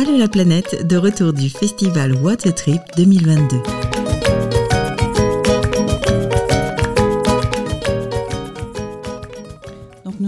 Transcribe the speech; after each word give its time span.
Allô 0.00 0.16
la 0.16 0.28
planète, 0.28 0.86
de 0.86 0.96
retour 0.96 1.32
du 1.32 1.50
festival 1.50 2.14
Water 2.22 2.54
Trip 2.54 2.80
2022. 2.96 3.87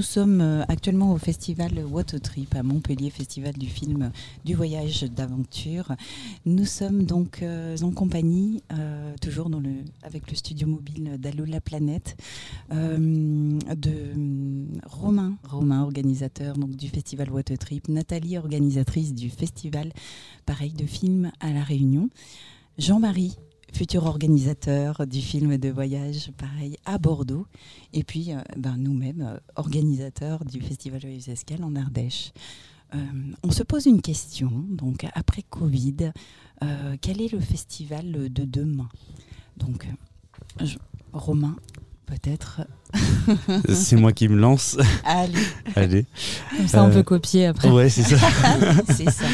Nous 0.00 0.06
sommes 0.06 0.40
euh, 0.40 0.62
actuellement 0.66 1.12
au 1.12 1.18
festival 1.18 1.72
Water 1.84 2.18
Trip 2.22 2.54
à 2.54 2.62
Montpellier, 2.62 3.10
festival 3.10 3.52
du 3.52 3.66
film 3.66 4.10
du 4.46 4.54
voyage 4.54 5.02
d'aventure. 5.02 5.94
Nous 6.46 6.64
sommes 6.64 7.02
donc 7.02 7.42
euh, 7.42 7.76
en 7.82 7.90
compagnie, 7.90 8.62
euh, 8.72 9.12
toujours 9.20 9.50
avec 10.02 10.30
le 10.30 10.36
studio 10.36 10.66
mobile 10.66 11.18
d'Allo 11.18 11.44
la 11.44 11.60
planète, 11.60 12.16
de 12.70 14.14
Romain, 14.86 15.36
Romain 15.44 15.82
organisateur 15.82 16.56
donc, 16.56 16.70
du 16.76 16.88
festival 16.88 17.30
Water 17.30 17.58
Trip, 17.58 17.86
Nathalie 17.88 18.38
organisatrice 18.38 19.12
du 19.12 19.28
festival, 19.28 19.92
pareil, 20.46 20.72
de 20.72 20.86
films 20.86 21.30
à 21.40 21.52
La 21.52 21.62
Réunion, 21.62 22.08
Jean-Marie 22.78 23.36
futur 23.72 24.04
organisateur 24.04 25.06
du 25.06 25.20
film 25.20 25.56
de 25.56 25.68
voyage, 25.68 26.32
pareil, 26.36 26.76
à 26.84 26.98
Bordeaux. 26.98 27.46
Et 27.92 28.04
puis, 28.04 28.32
euh, 28.32 28.40
ben, 28.56 28.76
nous-mêmes, 28.76 29.22
euh, 29.22 29.38
organisateurs 29.56 30.44
du 30.44 30.60
Festival 30.60 31.00
Joyeuse 31.00 31.28
Escale 31.28 31.64
en 31.64 31.74
Ardèche. 31.76 32.32
Euh, 32.94 32.98
on 33.42 33.50
se 33.50 33.62
pose 33.62 33.86
une 33.86 34.02
question, 34.02 34.50
donc 34.68 35.06
après 35.14 35.42
Covid, 35.42 36.12
quel 37.00 37.22
est 37.22 37.32
le 37.32 37.40
festival 37.40 38.30
de 38.30 38.44
demain? 38.44 38.90
Donc, 39.56 39.88
Romain, 41.14 41.56
peut-être. 42.10 42.62
c'est 43.72 43.96
moi 43.96 44.12
qui 44.12 44.28
me 44.28 44.36
lance. 44.36 44.76
Allez. 45.04 45.38
Allez. 45.76 46.06
Comme 46.56 46.68
ça, 46.68 46.82
on 46.82 46.90
peut 46.90 47.02
copier 47.02 47.46
après. 47.46 47.70
Ouais, 47.70 47.88
c'est 47.88 48.02
ça. 48.02 48.16
c'est 48.88 49.10
ça. 49.10 49.26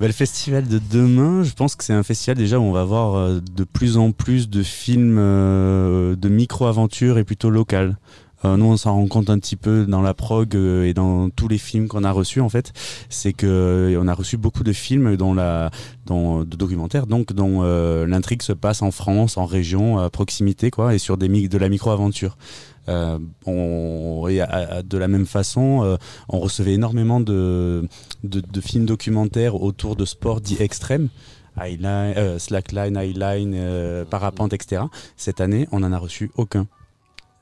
Bah, 0.00 0.06
le 0.06 0.12
festival 0.12 0.66
de 0.66 0.80
demain, 0.90 1.42
je 1.42 1.52
pense 1.52 1.76
que 1.76 1.84
c'est 1.84 1.92
un 1.92 2.02
festival 2.02 2.38
déjà 2.38 2.58
où 2.58 2.62
on 2.62 2.72
va 2.72 2.84
voir 2.84 3.16
euh, 3.16 3.40
de 3.40 3.64
plus 3.64 3.98
en 3.98 4.12
plus 4.12 4.48
de 4.48 4.62
films 4.62 5.18
euh, 5.18 6.16
de 6.16 6.28
micro-aventures 6.28 7.18
et 7.18 7.24
plutôt 7.24 7.50
locales. 7.50 7.98
Euh, 8.44 8.56
nous, 8.56 8.66
on 8.66 8.76
s'en 8.76 8.94
rend 8.94 9.06
compte 9.06 9.30
un 9.30 9.38
petit 9.38 9.56
peu 9.56 9.86
dans 9.86 10.02
la 10.02 10.14
prog 10.14 10.54
et 10.54 10.94
dans 10.94 11.30
tous 11.30 11.48
les 11.48 11.58
films 11.58 11.88
qu'on 11.88 12.04
a 12.04 12.12
reçus 12.12 12.40
en 12.40 12.48
fait. 12.48 12.72
C'est 13.08 13.32
que 13.32 13.96
on 14.00 14.08
a 14.08 14.14
reçu 14.14 14.36
beaucoup 14.36 14.64
de 14.64 14.72
films 14.72 15.16
dont 15.16 15.34
la, 15.34 15.70
dont, 16.06 16.40
de 16.40 16.56
documentaires, 16.56 17.06
donc 17.06 17.32
dont 17.32 17.62
l'intrigue 18.06 18.42
se 18.42 18.52
passe 18.52 18.82
en 18.82 18.90
France, 18.90 19.36
en 19.36 19.46
région, 19.46 19.98
à 19.98 20.10
proximité, 20.10 20.70
quoi, 20.70 20.94
et 20.94 20.98
sur 20.98 21.16
des 21.16 21.28
de 21.28 21.58
la 21.58 21.68
micro-aventure. 21.68 22.36
Euh, 22.88 23.18
on, 23.44 24.26
de 24.26 24.98
la 24.98 25.08
même 25.08 25.26
façon, 25.26 25.82
euh, 25.84 25.96
on 26.28 26.38
recevait 26.40 26.72
énormément 26.72 27.20
de, 27.20 27.86
de, 28.24 28.60
films 28.60 28.86
documentaires 28.86 29.60
autour 29.60 29.94
de 29.94 30.04
sports 30.04 30.40
dits 30.40 30.56
extrêmes. 30.60 31.08
Highline, 31.56 32.14
euh, 32.16 32.38
slackline, 32.38 32.96
highline, 32.96 34.04
parapente, 34.08 34.52
etc. 34.52 34.82
Cette 35.16 35.40
année, 35.40 35.68
on 35.72 35.80
n'en 35.80 35.92
a 35.92 35.98
reçu 35.98 36.30
aucun. 36.36 36.66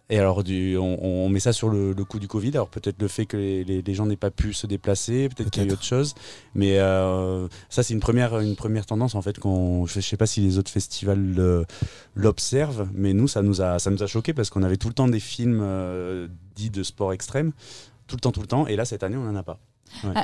Et 0.09 0.21
alors, 0.21 0.45
du, 0.45 0.77
on, 0.77 1.29
met 1.29 1.41
ça 1.41 1.53
sur 1.53 1.69
le, 1.69 1.93
coup 2.05 2.21
du 2.21 2.29
Covid. 2.29 2.51
Alors, 2.51 2.69
peut-être 2.69 3.03
le 3.03 3.09
fait 3.09 3.27
que 3.27 3.37
les, 3.37 3.95
gens 3.95 4.07
n'aient 4.07 4.17
pas 4.17 4.31
pu 4.31 4.53
se 4.53 4.69
déplacer, 4.69 5.29
peut-être 5.29 5.51
qu'il 5.51 5.65
y 5.65 5.67
a 5.67 5.69
eu 5.69 5.73
autre 5.73 5.83
chose. 5.83 6.15
Mais 6.55 6.79
euh, 6.79 7.49
ça, 7.71 7.83
c'est 7.83 7.93
une 7.93 8.01
première, 8.01 8.39
une 8.39 8.55
première 8.55 8.87
tendance, 8.87 9.17
en 9.17 9.23
fait. 9.23 9.41
Qu'on, 9.41 9.85
je 9.87 9.99
ne 9.99 10.03
sais 10.03 10.17
pas 10.17 10.27
si 10.27 10.41
les 10.41 10.59
autres 10.59 10.71
festivals 10.71 11.67
l'observent, 12.15 12.89
mais 12.95 13.15
nous, 13.15 13.27
ça 13.27 13.43
nous 13.43 13.63
a, 13.63 13.81
ça 13.81 13.91
nous 13.91 14.03
a 14.03 14.07
choqué 14.07 14.33
parce 14.33 14.49
qu'on 14.49 14.63
avait 14.63 14.77
tout 14.77 14.89
le 14.89 14.95
temps 14.95 15.09
des 15.09 15.21
films 15.21 15.61
euh, 15.61 16.29
dits 16.55 16.71
de 16.71 16.85
sport 16.85 17.13
extrême, 17.13 17.53
tout 18.07 18.15
le 18.15 18.21
temps, 18.21 18.33
tout 18.33 18.43
le 18.43 18.47
temps. 18.47 18.69
Et 18.69 18.77
là, 18.77 18.85
cette 18.85 19.03
année, 19.03 19.17
on 19.17 19.25
n'en 19.25 19.35
a 19.35 19.43
pas. 19.43 19.59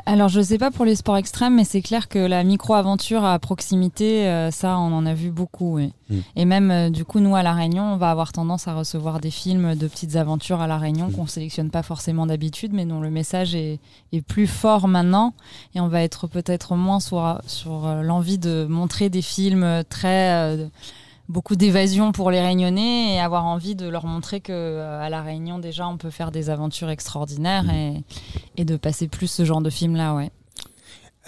Alors, 0.06 0.28
je 0.28 0.40
ne 0.40 0.44
sais 0.44 0.58
pas 0.58 0.70
pour 0.70 0.84
les 0.84 0.96
sports 0.96 1.16
extrêmes, 1.16 1.56
mais 1.56 1.64
c'est 1.64 1.82
clair 1.82 2.08
que 2.08 2.18
la 2.18 2.44
micro-aventure 2.44 3.24
à 3.24 3.38
proximité, 3.38 4.26
euh, 4.28 4.50
ça, 4.50 4.78
on 4.78 4.92
en 4.92 5.06
a 5.06 5.14
vu 5.14 5.30
beaucoup. 5.30 5.78
Mm. 5.78 5.90
Et 6.36 6.44
même, 6.44 6.70
euh, 6.70 6.90
du 6.90 7.04
coup, 7.04 7.20
nous, 7.20 7.34
à 7.34 7.42
La 7.42 7.52
Réunion, 7.52 7.94
on 7.94 7.96
va 7.96 8.10
avoir 8.10 8.32
tendance 8.32 8.68
à 8.68 8.74
recevoir 8.74 9.20
des 9.20 9.30
films 9.30 9.74
de 9.74 9.86
petites 9.86 10.16
aventures 10.16 10.60
à 10.60 10.66
La 10.66 10.78
Réunion 10.78 11.08
mm. 11.08 11.12
qu'on 11.12 11.22
ne 11.22 11.28
sélectionne 11.28 11.70
pas 11.70 11.82
forcément 11.82 12.26
d'habitude, 12.26 12.72
mais 12.72 12.84
dont 12.84 13.00
le 13.00 13.10
message 13.10 13.54
est, 13.54 13.80
plus 14.28 14.46
fort 14.46 14.88
maintenant. 14.88 15.34
Et 15.74 15.80
on 15.80 15.88
va 15.88 16.02
être 16.02 16.26
peut-être 16.26 16.76
moins 16.76 17.00
sur, 17.00 17.40
sur 17.46 17.86
euh, 17.86 18.02
l'envie 18.02 18.38
de 18.38 18.66
montrer 18.68 19.08
des 19.10 19.22
films 19.22 19.82
très 19.88 20.56
beaucoup 21.28 21.56
d'évasion 21.56 22.12
pour 22.12 22.30
les 22.30 22.40
Réunionnais 22.40 23.14
et 23.14 23.20
avoir 23.20 23.44
envie 23.44 23.74
de 23.74 23.88
leur 23.88 24.06
montrer 24.06 24.40
que 24.40 24.52
euh, 24.52 25.00
à 25.00 25.08
la 25.08 25.22
Réunion 25.22 25.58
déjà 25.58 25.86
on 25.86 25.96
peut 25.96 26.10
faire 26.10 26.30
des 26.30 26.50
aventures 26.50 26.90
extraordinaires 26.90 27.70
et, 27.70 28.02
et 28.56 28.64
de 28.64 28.76
passer 28.76 29.08
plus 29.08 29.28
ce 29.28 29.44
genre 29.44 29.62
de 29.62 29.70
film 29.70 29.96
là 29.96 30.14
ouais. 30.14 30.30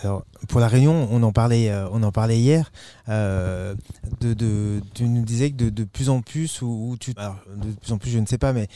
Alors, 0.03 0.25
pour 0.49 0.59
la 0.59 0.67
Réunion, 0.67 1.09
on 1.13 1.23
en 1.23 1.31
parlait, 1.31 1.71
euh, 1.71 1.87
on 1.93 2.03
en 2.03 2.11
parlait 2.11 2.37
hier. 2.37 2.73
Euh, 3.09 3.77
de, 4.21 4.35
de, 4.35 4.81
tu 4.93 5.05
nous 5.05 5.23
disais 5.23 5.53
que 5.53 5.57
de, 5.57 5.71
de 5.71 5.85
plus 5.85 6.09
en 6.09 6.21
plus, 6.21 6.63
ou, 6.63 6.97
tu, 6.99 7.13
alors, 7.17 7.37
de 7.57 7.71
plus 7.71 7.93
en 7.93 7.99
plus, 7.99 8.11
je 8.11 8.19
ne 8.19 8.27
sais 8.27 8.37
pas, 8.37 8.53
mais 8.53 8.67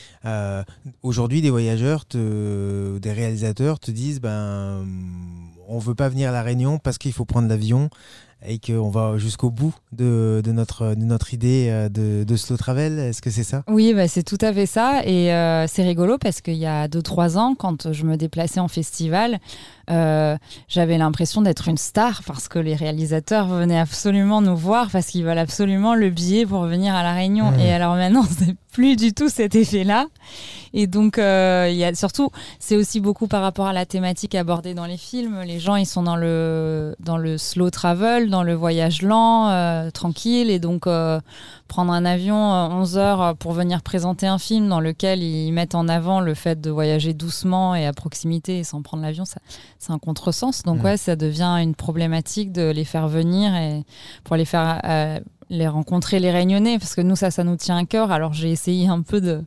aujourd'hui, 1.02 1.42
des 1.42 1.50
voyageurs, 1.50 2.06
te, 2.06 2.98
des 2.98 3.12
réalisateurs 3.12 3.80
te 3.80 3.90
disent, 3.90 4.20
ben, 4.20 4.86
on 5.66 5.78
veut 5.78 5.96
pas 5.96 6.08
venir 6.08 6.28
à 6.28 6.32
la 6.32 6.42
Réunion 6.42 6.78
parce 6.78 6.98
qu'il 6.98 7.12
faut 7.12 7.24
prendre 7.24 7.48
l'avion 7.48 7.90
et 8.46 8.58
qu'on 8.58 8.88
va 8.88 9.18
jusqu'au 9.18 9.50
bout 9.50 9.74
de, 9.92 10.40
de, 10.44 10.52
notre, 10.52 10.94
de 10.94 11.04
notre 11.04 11.34
idée 11.34 11.68
euh, 11.70 11.88
de, 11.88 12.24
de 12.24 12.36
slow 12.36 12.56
travel. 12.56 12.98
Est-ce 12.98 13.20
que 13.20 13.30
c'est 13.30 13.42
ça? 13.42 13.62
Oui, 13.68 13.94
bah, 13.94 14.06
c'est 14.06 14.22
tout 14.22 14.38
à 14.40 14.52
fait 14.52 14.66
ça. 14.66 15.02
Et 15.04 15.32
euh, 15.32 15.66
c'est 15.66 15.82
rigolo 15.82 16.18
parce 16.18 16.40
qu'il 16.40 16.54
y 16.54 16.66
a 16.66 16.86
2-3 16.86 17.36
ans, 17.36 17.54
quand 17.54 17.92
je 17.92 18.04
me 18.04 18.16
déplaçais 18.16 18.60
en 18.60 18.68
festival, 18.68 19.40
euh, 19.90 20.36
j'avais 20.68 20.98
l'impression 20.98 21.42
d'être 21.42 21.68
une 21.68 21.78
star 21.78 22.22
parce 22.24 22.48
que 22.48 22.58
les 22.58 22.74
réalisateurs 22.74 23.48
venaient 23.48 23.78
absolument 23.78 24.40
nous 24.40 24.56
voir 24.56 24.90
parce 24.90 25.06
qu'ils 25.06 25.24
veulent 25.24 25.38
absolument 25.38 25.94
le 25.94 26.10
billet 26.10 26.46
pour 26.46 26.64
venir 26.64 26.94
à 26.94 27.02
La 27.02 27.14
Réunion. 27.14 27.50
Mmh. 27.50 27.60
Et 27.60 27.72
alors 27.72 27.96
maintenant, 27.96 28.24
c'est 28.38 28.54
plus 28.72 28.96
du 28.96 29.12
tout 29.12 29.28
cet 29.28 29.56
effet-là. 29.56 30.06
Et 30.74 30.86
donc, 30.86 31.18
euh, 31.18 31.68
y 31.72 31.84
a 31.84 31.94
surtout, 31.94 32.30
c'est 32.58 32.76
aussi 32.76 33.00
beaucoup 33.00 33.26
par 33.26 33.42
rapport 33.42 33.66
à 33.66 33.72
la 33.72 33.86
thématique 33.86 34.34
abordée 34.34 34.74
dans 34.74 34.84
les 34.86 34.96
films. 34.96 35.40
Les 35.42 35.58
gens, 35.58 35.76
ils 35.76 35.86
sont 35.86 36.02
dans 36.02 36.16
le, 36.16 36.94
dans 37.00 37.16
le 37.16 37.38
slow 37.38 37.70
travel, 37.70 38.27
dans 38.28 38.42
le 38.42 38.54
voyage 38.54 39.02
lent, 39.02 39.48
euh, 39.50 39.90
tranquille. 39.90 40.50
Et 40.50 40.58
donc, 40.58 40.86
euh, 40.86 41.20
prendre 41.66 41.92
un 41.92 42.04
avion 42.04 42.36
11 42.36 42.98
heures 42.98 43.36
pour 43.36 43.52
venir 43.52 43.82
présenter 43.82 44.26
un 44.26 44.38
film 44.38 44.68
dans 44.68 44.80
lequel 44.80 45.22
ils 45.22 45.52
mettent 45.52 45.74
en 45.74 45.88
avant 45.88 46.20
le 46.20 46.34
fait 46.34 46.60
de 46.60 46.70
voyager 46.70 47.14
doucement 47.14 47.74
et 47.74 47.86
à 47.86 47.92
proximité 47.92 48.58
et 48.58 48.64
sans 48.64 48.82
prendre 48.82 49.02
l'avion, 49.02 49.24
c'est 49.24 49.92
un 49.92 49.98
contresens. 49.98 50.62
Donc, 50.62 50.80
mm. 50.80 50.84
ouais, 50.84 50.96
ça 50.96 51.16
devient 51.16 51.56
une 51.62 51.74
problématique 51.74 52.52
de 52.52 52.70
les 52.70 52.84
faire 52.84 53.08
venir 53.08 53.54
et 53.54 53.84
pour 54.24 54.36
les 54.36 54.44
faire 54.44 54.80
les 55.50 55.68
rencontrer, 55.68 56.20
les 56.20 56.30
réunionnais, 56.30 56.78
parce 56.78 56.94
que 56.94 57.00
nous, 57.00 57.16
ça, 57.16 57.30
ça 57.30 57.44
nous 57.44 57.56
tient 57.56 57.78
à 57.78 57.84
cœur. 57.84 58.12
Alors 58.12 58.32
j'ai 58.32 58.50
essayé 58.50 58.88
un 58.88 59.02
peu 59.02 59.20
de, 59.20 59.42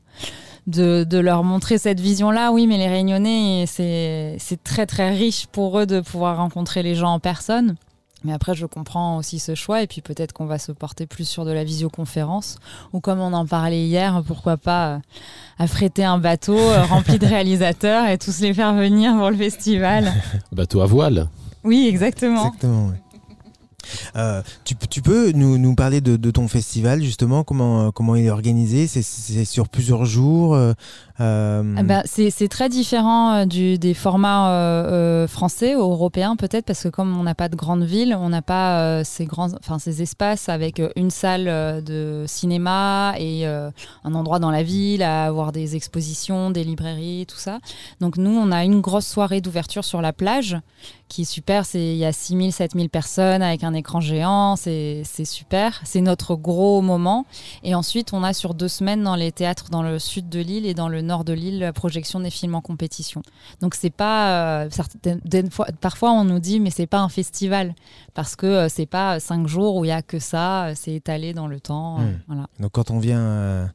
de, 0.67 1.17
leur 1.17 1.43
montrer 1.43 1.77
cette 1.77 1.99
vision-là. 1.99 2.51
Oui, 2.51 2.67
mais 2.67 2.77
les 2.77 2.87
réunionnais, 2.87 3.65
c'est 3.67 4.63
très, 4.63 4.85
très 4.85 5.11
riche 5.11 5.47
pour 5.47 5.79
eux 5.79 5.85
de 5.85 6.01
pouvoir 6.01 6.37
rencontrer 6.37 6.83
les 6.83 6.95
gens 6.95 7.13
en 7.13 7.19
personne. 7.19 7.75
Mais 8.23 8.33
après, 8.33 8.53
je 8.55 8.65
comprends 8.65 9.17
aussi 9.17 9.39
ce 9.39 9.55
choix. 9.55 9.81
Et 9.81 9.87
puis 9.87 10.01
peut-être 10.01 10.33
qu'on 10.33 10.45
va 10.45 10.59
se 10.59 10.71
porter 10.71 11.05
plus 11.05 11.27
sur 11.27 11.45
de 11.45 11.51
la 11.51 11.63
visioconférence. 11.63 12.57
Ou 12.93 12.99
comme 12.99 13.19
on 13.19 13.33
en 13.33 13.45
parlait 13.45 13.83
hier, 13.83 14.21
pourquoi 14.25 14.57
pas 14.57 14.87
euh, 14.87 14.99
affréter 15.57 16.03
un 16.03 16.17
bateau 16.17 16.57
euh, 16.57 16.83
rempli 16.89 17.19
de 17.19 17.25
réalisateurs 17.25 18.07
et 18.07 18.17
tous 18.17 18.39
les 18.39 18.53
faire 18.53 18.73
venir 18.73 19.15
pour 19.15 19.29
le 19.29 19.37
festival. 19.37 20.11
Bateau 20.51 20.81
à 20.81 20.85
voile. 20.85 21.27
Oui, 21.63 21.87
exactement. 21.87 22.47
Exactement, 22.47 22.87
oui. 22.87 23.10
Euh, 24.15 24.41
tu, 24.65 25.01
peux 25.01 25.31
nous, 25.31 25.75
parler 25.75 26.01
de, 26.01 26.31
ton 26.31 26.47
festival, 26.47 27.01
justement, 27.01 27.43
comment, 27.43 27.91
comment 27.91 28.15
il 28.15 28.25
est 28.25 28.29
organisé? 28.29 28.87
C'est 28.87 29.45
sur 29.45 29.69
plusieurs 29.69 30.05
jours 30.05 30.55
euh, 30.55 30.73
euh, 31.21 31.75
ah 31.77 31.83
bah, 31.83 32.01
c'est 32.05 32.47
très 32.47 32.67
différent 32.67 33.45
euh, 33.45 33.45
des 33.45 33.93
formats 33.93 34.51
euh, 34.51 35.27
français 35.27 35.75
ou 35.75 35.81
européens 35.81 36.35
peut-être 36.35 36.65
parce 36.65 36.83
que 36.83 36.87
comme 36.87 37.15
on 37.15 37.23
n'a 37.23 37.35
pas 37.35 37.47
de 37.47 37.55
grande 37.55 37.83
ville, 37.83 38.15
on 38.19 38.29
n'a 38.29 38.41
pas 38.41 39.03
ces 39.03 39.25
grands, 39.25 39.53
enfin 39.53 39.77
ces 39.77 40.01
espaces 40.01 40.49
avec 40.49 40.81
une 40.95 41.11
salle 41.11 41.83
de 41.83 42.23
cinéma 42.27 43.13
et 43.19 43.45
un 43.45 44.13
endroit 44.13 44.39
dans 44.39 44.51
la 44.51 44.63
ville 44.63 45.03
à 45.03 45.25
avoir 45.25 45.51
des 45.51 45.75
expositions, 45.75 46.49
des 46.49 46.63
librairies, 46.63 47.25
tout 47.27 47.37
ça. 47.37 47.59
Donc 47.99 48.17
nous, 48.17 48.31
on 48.31 48.51
a 48.51 48.63
une 48.63 48.81
grosse 48.81 49.07
soirée 49.07 49.41
d'ouverture 49.41 49.83
sur 49.83 50.01
la 50.01 50.13
plage 50.13 50.57
qui 51.11 51.23
est 51.23 51.25
super. 51.25 51.63
Il 51.73 51.95
y 51.95 52.05
a 52.05 52.13
6000, 52.13 52.53
7000 52.53 52.89
personnes 52.89 53.41
avec 53.41 53.63
un 53.63 53.73
écran 53.73 53.99
géant. 53.99 54.55
C'est 54.55 55.03
super. 55.25 55.81
C'est 55.83 56.01
notre 56.01 56.35
gros 56.35 56.81
moment. 56.81 57.25
Et 57.63 57.75
ensuite, 57.75 58.13
on 58.13 58.23
a 58.23 58.33
sur 58.33 58.53
deux 58.53 58.69
semaines 58.69 59.03
dans 59.03 59.15
les 59.15 59.31
théâtres 59.31 59.69
dans 59.69 59.83
le 59.83 59.99
sud 59.99 60.29
de 60.29 60.39
l'île 60.39 60.65
et 60.65 60.73
dans 60.73 60.87
le 60.87 61.01
nord 61.01 61.23
de 61.23 61.33
l'île 61.33 61.59
la 61.59 61.73
projection 61.73 62.19
des 62.19 62.29
films 62.29 62.55
en 62.55 62.61
compétition. 62.61 63.21
Donc 63.61 63.75
c'est 63.75 63.89
pas 63.89 64.63
euh, 64.63 64.69
certaines 64.69 65.51
fois, 65.51 65.67
parfois 65.79 66.11
on 66.11 66.23
nous 66.23 66.39
dit 66.39 66.59
mais 66.59 66.69
c'est 66.69 66.87
pas 66.87 66.99
un 66.99 67.09
festival 67.09 67.75
parce 68.13 68.35
que 68.35 68.45
euh, 68.45 68.69
c'est 68.69 68.85
pas 68.85 69.19
cinq 69.19 69.47
jours 69.47 69.75
où 69.75 69.85
il 69.85 69.89
y 69.89 69.91
a 69.91 70.01
que 70.01 70.19
ça, 70.19 70.65
euh, 70.65 70.73
c'est 70.75 70.93
étalé 70.93 71.33
dans 71.33 71.47
le 71.47 71.59
temps. 71.59 71.99
Hmm. 71.99 72.19
Voilà. 72.27 72.47
Donc 72.59 72.71
quand 72.71 72.91
on 72.91 72.99
vient 72.99 73.69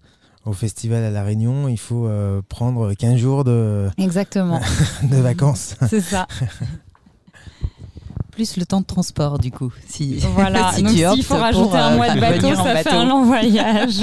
au 0.44 0.52
festival 0.52 1.04
à 1.04 1.10
La 1.10 1.22
Réunion, 1.22 1.68
il 1.68 1.78
faut 1.78 2.08
prendre 2.48 2.94
15 2.94 3.16
jours 3.16 3.44
de, 3.44 3.88
Exactement. 3.98 4.60
de 5.02 5.16
vacances. 5.16 5.74
C'est 5.88 6.00
ça. 6.00 6.26
plus 8.36 8.58
le 8.58 8.66
temps 8.66 8.82
de 8.82 8.86
transport, 8.86 9.38
du 9.38 9.50
coup. 9.50 9.72
Si, 9.88 10.18
voilà, 10.34 10.72
si 10.74 10.82
donc 10.82 10.92
s'il 10.92 11.24
faut 11.24 11.34
pour, 11.34 11.42
rajouter 11.42 11.76
un 11.76 11.92
euh, 11.92 11.96
mois 11.96 12.14
de 12.14 12.20
bateau, 12.20 12.54
ça 12.54 12.76
fait 12.76 12.90
un 12.90 13.06
long 13.06 13.24
voyage. 13.32 14.00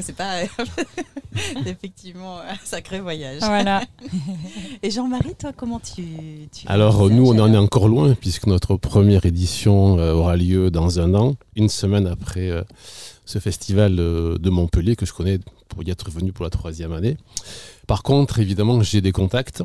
C'est 0.00 0.14
pas 0.14 0.42
effectivement 1.66 2.40
un 2.40 2.56
sacré 2.62 3.00
voyage. 3.00 3.40
voilà. 3.40 3.82
Et 4.82 4.90
Jean-Marie, 4.90 5.34
toi, 5.34 5.52
comment 5.56 5.80
tu, 5.80 6.04
tu 6.52 6.66
Alors 6.66 7.08
nous, 7.08 7.26
on 7.26 7.38
en 7.38 7.52
est 7.52 7.56
encore 7.56 7.88
loin 7.88 8.14
puisque 8.14 8.46
notre 8.46 8.76
première 8.76 9.24
édition 9.24 9.98
euh, 9.98 10.12
aura 10.12 10.36
lieu 10.36 10.70
dans 10.70 11.00
un 11.00 11.14
an, 11.14 11.36
une 11.56 11.68
semaine 11.68 12.06
après 12.06 12.50
euh, 12.50 12.62
ce 13.24 13.38
festival 13.38 13.96
euh, 13.98 14.36
de 14.38 14.50
Montpellier 14.50 14.96
que 14.96 15.06
je 15.06 15.12
connais 15.12 15.38
pour 15.68 15.82
y 15.82 15.90
être 15.90 16.10
venu 16.10 16.32
pour 16.32 16.44
la 16.44 16.50
troisième 16.50 16.92
année. 16.92 17.16
Par 17.86 18.02
contre, 18.02 18.38
évidemment, 18.38 18.82
j'ai 18.82 19.00
des 19.00 19.12
contacts. 19.12 19.62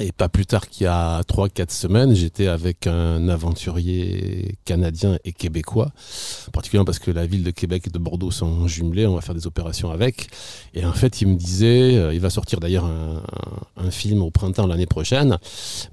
Et 0.00 0.12
pas 0.12 0.28
plus 0.28 0.46
tard 0.46 0.68
qu'il 0.68 0.84
y 0.84 0.86
a 0.86 1.22
3-4 1.22 1.72
semaines, 1.72 2.14
j'étais 2.14 2.46
avec 2.46 2.86
un 2.86 3.28
aventurier 3.28 4.56
canadien 4.64 5.18
et 5.24 5.32
québécois, 5.32 5.90
particulièrement 6.52 6.84
parce 6.84 7.00
que 7.00 7.10
la 7.10 7.26
ville 7.26 7.42
de 7.42 7.50
Québec 7.50 7.88
et 7.88 7.90
de 7.90 7.98
Bordeaux 7.98 8.30
sont 8.30 8.68
jumelées, 8.68 9.06
on 9.06 9.16
va 9.16 9.22
faire 9.22 9.34
des 9.34 9.48
opérations 9.48 9.90
avec. 9.90 10.28
Et 10.72 10.86
en 10.86 10.92
fait, 10.92 11.20
il 11.20 11.26
me 11.26 11.34
disait, 11.34 11.96
euh, 11.96 12.14
il 12.14 12.20
va 12.20 12.30
sortir 12.30 12.60
d'ailleurs 12.60 12.84
un, 12.84 13.90
film 13.90 14.22
au 14.22 14.30
printemps 14.30 14.66
l'année 14.66 14.86
prochaine, 14.86 15.38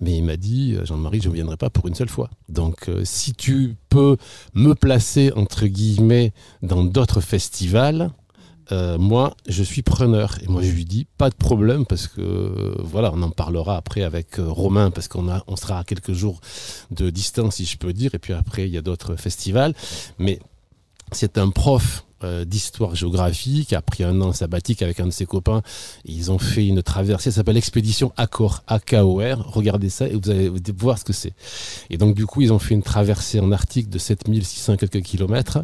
mais 0.01 0.17
il 0.17 0.23
m'a 0.23 0.35
dit, 0.37 0.75
euh, 0.75 0.85
Jean-Marie, 0.85 1.21
je 1.21 1.29
ne 1.29 1.33
viendrai 1.33 1.55
pas 1.55 1.69
pour 1.69 1.87
une 1.87 1.95
seule 1.95 2.09
fois. 2.09 2.29
Donc, 2.49 2.89
euh, 2.89 3.01
si 3.05 3.33
tu 3.33 3.77
peux 3.89 4.17
me 4.53 4.73
placer, 4.75 5.31
entre 5.35 5.65
guillemets, 5.65 6.33
dans 6.61 6.83
d'autres 6.83 7.21
festivals, 7.21 8.11
euh, 8.71 8.97
moi, 8.97 9.35
je 9.47 9.63
suis 9.63 9.81
preneur. 9.81 10.37
Et 10.41 10.47
moi, 10.47 10.61
je 10.61 10.71
lui 10.71 10.85
dis, 10.85 11.05
pas 11.17 11.29
de 11.29 11.35
problème, 11.35 11.85
parce 11.85 12.07
que, 12.07 12.21
euh, 12.21 12.75
voilà, 12.79 13.11
on 13.13 13.21
en 13.21 13.29
parlera 13.29 13.77
après 13.77 14.03
avec 14.03 14.39
euh, 14.39 14.47
Romain, 14.47 14.91
parce 14.91 15.07
qu'on 15.07 15.27
on 15.47 15.55
sera 15.55 15.79
à 15.79 15.83
quelques 15.83 16.13
jours 16.13 16.41
de 16.91 17.09
distance, 17.09 17.55
si 17.55 17.65
je 17.65 17.77
peux 17.77 17.93
dire, 17.93 18.15
et 18.15 18.19
puis 18.19 18.33
après, 18.33 18.67
il 18.67 18.73
y 18.73 18.77
a 18.77 18.81
d'autres 18.81 19.15
festivals. 19.15 19.73
Mais 20.19 20.39
c'est 21.11 21.37
un 21.37 21.49
prof 21.49 22.05
euh, 22.25 22.45
d'histoire-géographie 22.45 23.65
qui 23.67 23.75
a 23.75 23.81
pris 23.81 24.03
un 24.03 24.19
an 24.21 24.33
sabbatique 24.33 24.81
avec 24.81 24.99
un 24.99 25.05
de 25.05 25.11
ses 25.11 25.25
copains. 25.25 25.61
Ils 26.05 26.31
ont 26.31 26.39
fait 26.39 26.65
une 26.67 26.83
traversée, 26.83 27.31
ça 27.31 27.37
s'appelle 27.37 27.57
Expédition 27.57 28.11
Accor, 28.17 28.63
A-K-O-R. 28.67 29.51
Regardez 29.51 29.89
ça 29.89 30.07
et 30.07 30.15
vous 30.15 30.29
allez 30.29 30.51
voir 30.77 30.97
ce 30.97 31.05
que 31.05 31.13
c'est. 31.13 31.33
Et 31.89 31.97
donc, 31.97 32.15
du 32.15 32.25
coup, 32.25 32.41
ils 32.41 32.51
ont 32.51 32.59
fait 32.59 32.73
une 32.73 32.83
traversée 32.83 33.39
en 33.39 33.51
Arctique 33.51 33.89
de 33.89 33.99
7600 33.99 34.77
quelques 34.77 35.01
kilomètres. 35.01 35.59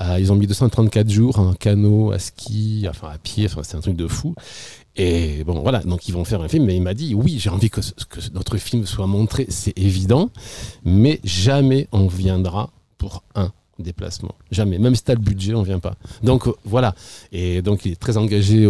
Euh, 0.00 0.18
ils 0.18 0.32
ont 0.32 0.36
mis 0.36 0.46
234 0.46 1.10
jours 1.10 1.38
en 1.38 1.54
canot, 1.54 2.12
à 2.12 2.18
ski, 2.18 2.86
enfin 2.88 3.08
à 3.08 3.18
pied, 3.18 3.46
enfin, 3.46 3.62
c'est 3.62 3.76
un 3.76 3.80
truc 3.80 3.96
de 3.96 4.08
fou. 4.08 4.34
Et 4.96 5.42
bon, 5.44 5.60
voilà, 5.60 5.80
donc 5.80 6.08
ils 6.08 6.12
vont 6.12 6.24
faire 6.24 6.42
un 6.42 6.48
film, 6.48 6.66
mais 6.66 6.76
il 6.76 6.82
m'a 6.82 6.94
dit, 6.94 7.14
oui, 7.14 7.38
j'ai 7.38 7.48
envie 7.48 7.70
que 7.70 7.80
notre 8.34 8.58
film 8.58 8.84
soit 8.86 9.06
montré, 9.06 9.46
c'est 9.48 9.76
évident, 9.78 10.30
mais 10.84 11.20
jamais 11.24 11.88
on 11.92 12.08
viendra 12.08 12.70
pour 12.98 13.22
un 13.34 13.52
déplacement. 13.82 14.34
Jamais. 14.50 14.78
Même 14.78 14.94
si 14.94 15.04
tu 15.04 15.10
as 15.10 15.14
le 15.14 15.20
budget, 15.20 15.54
on 15.54 15.62
vient 15.62 15.78
pas. 15.78 15.94
Donc 16.22 16.46
euh, 16.46 16.52
voilà. 16.64 16.94
Et 17.32 17.62
donc 17.62 17.84
il 17.84 17.92
est 17.92 18.00
très 18.00 18.16
engagé 18.16 18.62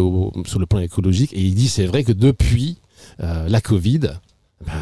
sur 0.47 0.59
le 0.59 0.67
plan 0.67 0.81
écologique, 0.81 1.33
et 1.33 1.41
il 1.41 1.55
dit, 1.55 1.69
c'est 1.69 1.87
vrai 1.87 2.05
que 2.05 2.13
depuis 2.13 2.79
euh, 3.21 3.49
la 3.49 3.61
Covid, 3.61 4.01
bah, 4.67 4.73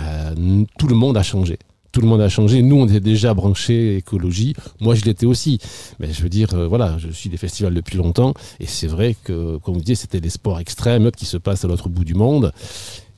tout 0.78 0.88
le 0.88 0.94
monde 0.94 1.16
a 1.16 1.22
changé. 1.22 1.58
Tout 1.92 2.00
le 2.00 2.06
monde 2.06 2.20
a 2.20 2.28
changé. 2.28 2.62
Nous, 2.62 2.76
on 2.76 2.86
était 2.86 3.00
déjà 3.00 3.34
branchés 3.34 3.96
écologie. 3.96 4.54
Moi, 4.80 4.94
je 4.94 5.04
l'étais 5.04 5.26
aussi. 5.26 5.58
Mais 5.98 6.12
je 6.12 6.22
veux 6.22 6.28
dire, 6.28 6.54
euh, 6.54 6.68
voilà, 6.68 6.96
je 6.98 7.08
suis 7.10 7.28
des 7.28 7.36
festivals 7.36 7.74
depuis 7.74 7.96
longtemps. 7.96 8.32
Et 8.60 8.66
c'est 8.66 8.86
vrai 8.86 9.16
que, 9.24 9.56
comme 9.56 9.74
vous 9.74 9.80
disiez, 9.80 9.96
c'était 9.96 10.20
des 10.20 10.30
sports 10.30 10.60
extrêmes 10.60 11.10
qui 11.10 11.26
se 11.26 11.36
passent 11.36 11.64
à 11.64 11.68
l'autre 11.68 11.88
bout 11.88 12.04
du 12.04 12.14
monde. 12.14 12.52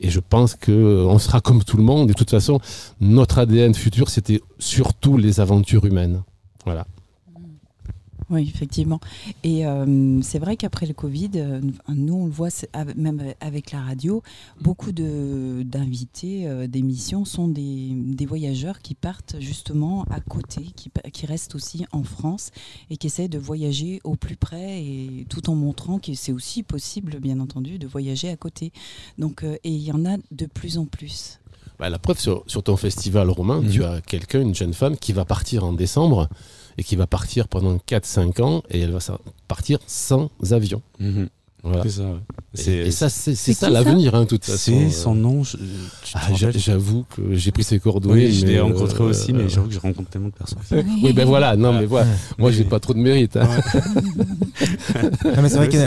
Et 0.01 0.09
je 0.09 0.21
pense 0.21 0.55
qu'on 0.55 1.19
sera 1.19 1.41
comme 1.43 1.63
tout 1.63 1.77
le 1.77 1.83
monde. 1.83 2.09
De 2.09 2.15
toute 2.15 2.31
façon, 2.31 2.61
notre 3.01 3.39
ADN 3.39 3.75
futur, 3.75 4.09
c'était 4.09 4.41
surtout 4.59 5.19
les 5.19 5.39
aventures 5.41 5.85
humaines. 5.85 6.23
Voilà. 6.65 6.87
Oui, 8.33 8.51
effectivement. 8.53 8.99
Et 9.45 9.67
euh, 9.67 10.21
c'est 10.23 10.39
vrai 10.39 10.57
qu'après 10.57 10.87
le 10.87 10.95
Covid, 10.95 11.31
euh, 11.37 11.61
nous, 11.89 12.15
on 12.15 12.25
le 12.25 12.31
voit 12.33 12.49
même 12.97 13.23
avec 13.41 13.73
la 13.73 13.81
radio, 13.83 14.23
beaucoup 14.59 14.91
de- 14.91 15.63
d'invités 15.67 16.47
euh, 16.49 16.67
d'émissions 16.67 17.27
sont 17.27 17.47
des, 17.47 17.91
des 17.93 18.25
voyageurs 18.25 18.81
qui 18.81 18.95
partent 18.95 19.37
justement 19.39 20.05
à 20.11 20.21
côté, 20.21 20.63
qui, 20.75 20.91
qui 21.13 21.27
restent 21.27 21.55
aussi 21.55 21.85
en 21.93 22.05
France 22.05 22.53
et 22.89 22.97
qui 22.97 23.09
essaient 23.09 23.29
de 23.29 23.39
voyager 23.39 24.01
au 24.03 24.17
plus 24.17 24.37
près 24.37 24.83
et 24.83 25.27
tout 25.29 25.51
en 25.51 25.55
montrant 25.55 25.99
que 25.99 26.15
c'est 26.15 26.33
aussi 26.33 26.63
possible, 26.63 27.19
bien 27.21 27.39
entendu, 27.39 27.79
de 27.79 27.87
voyager 27.87 28.31
à 28.31 28.37
côté. 28.39 28.73
Donc, 29.19 29.45
euh, 29.45 29.57
et 29.63 29.71
il 29.71 29.83
y 29.83 29.93
en 29.93 30.07
a 30.07 30.17
de 30.31 30.47
plus 30.47 30.79
en 30.79 30.87
plus. 30.87 31.39
Bah, 31.79 31.91
la 31.91 31.99
preuve, 31.99 32.19
sur, 32.19 32.45
sur 32.47 32.63
ton 32.63 32.77
festival 32.79 33.29
romain, 33.29 33.61
Mhm. 33.61 33.71
tu 33.71 33.85
as 33.85 34.01
quelqu'un, 34.01 34.41
une 34.41 34.55
jeune 34.55 34.73
femme, 34.73 34.97
qui 34.97 35.13
va 35.13 35.27
partir 35.27 35.65
en 35.65 35.73
décembre 35.75 36.29
et 36.79 36.85
qui 36.85 36.97
va 36.97 37.07
partir 37.07 37.49
pendant 37.49 37.77
4-5 37.77 38.41
ans 38.43 38.63
et 38.71 38.81
elle 38.81 38.93
va 38.93 38.99
partir 39.49 39.79
sans 39.87 40.31
avion. 40.51 40.83
Mhm. 40.99 41.29
Voilà. 41.65 41.85
C'est 41.85 41.91
ça. 41.91 42.03
ouais. 42.03 42.87
Et, 42.87 42.91
ça, 42.91 43.09
c'est 43.09 43.37
ça 43.37 43.71
l'avenir, 43.71 44.17
hein, 44.17 44.23
de 44.23 44.27
toute 44.27 44.45
façon. 44.45 44.59
c'est 44.73 44.87
Euh, 44.87 44.91
son 44.91 45.15
nom. 45.15 45.43
ah, 46.15 46.21
J'avoue 46.35 47.05
que 47.15 47.35
j'ai 47.37 47.53
pris 47.53 47.63
ses 47.63 47.79
coordonnées. 47.79 48.27
Oui, 48.27 48.33
je 48.33 48.45
l'ai 48.47 48.55
mais, 48.55 48.61
rencontré 48.61 49.01
euh, 49.05 49.07
aussi, 49.11 49.33
mais 49.33 49.45
euh, 49.45 49.49
j'avoue 49.49 49.69
que 49.69 49.75
je 49.75 49.79
rencontre 49.79 50.11
tellement 50.11 50.27
de 50.29 50.33
personnes. 50.33 50.59
Oui, 51.05 51.13
ben 51.13 51.25
voilà, 51.25 51.55
non, 51.57 51.73
mais 51.73 51.87
voilà. 51.87 52.09
Moi, 52.37 52.51
j'ai 52.51 52.65
pas 52.65 52.81
trop 52.81 52.95
de 52.95 52.99
mérite. 52.99 53.37
hein. 53.37 53.49
Non, 55.25 55.43
mais 55.43 55.49
c'est 55.49 55.57
vrai 55.57 55.69
qu'il 55.69 55.79
y 55.79 55.83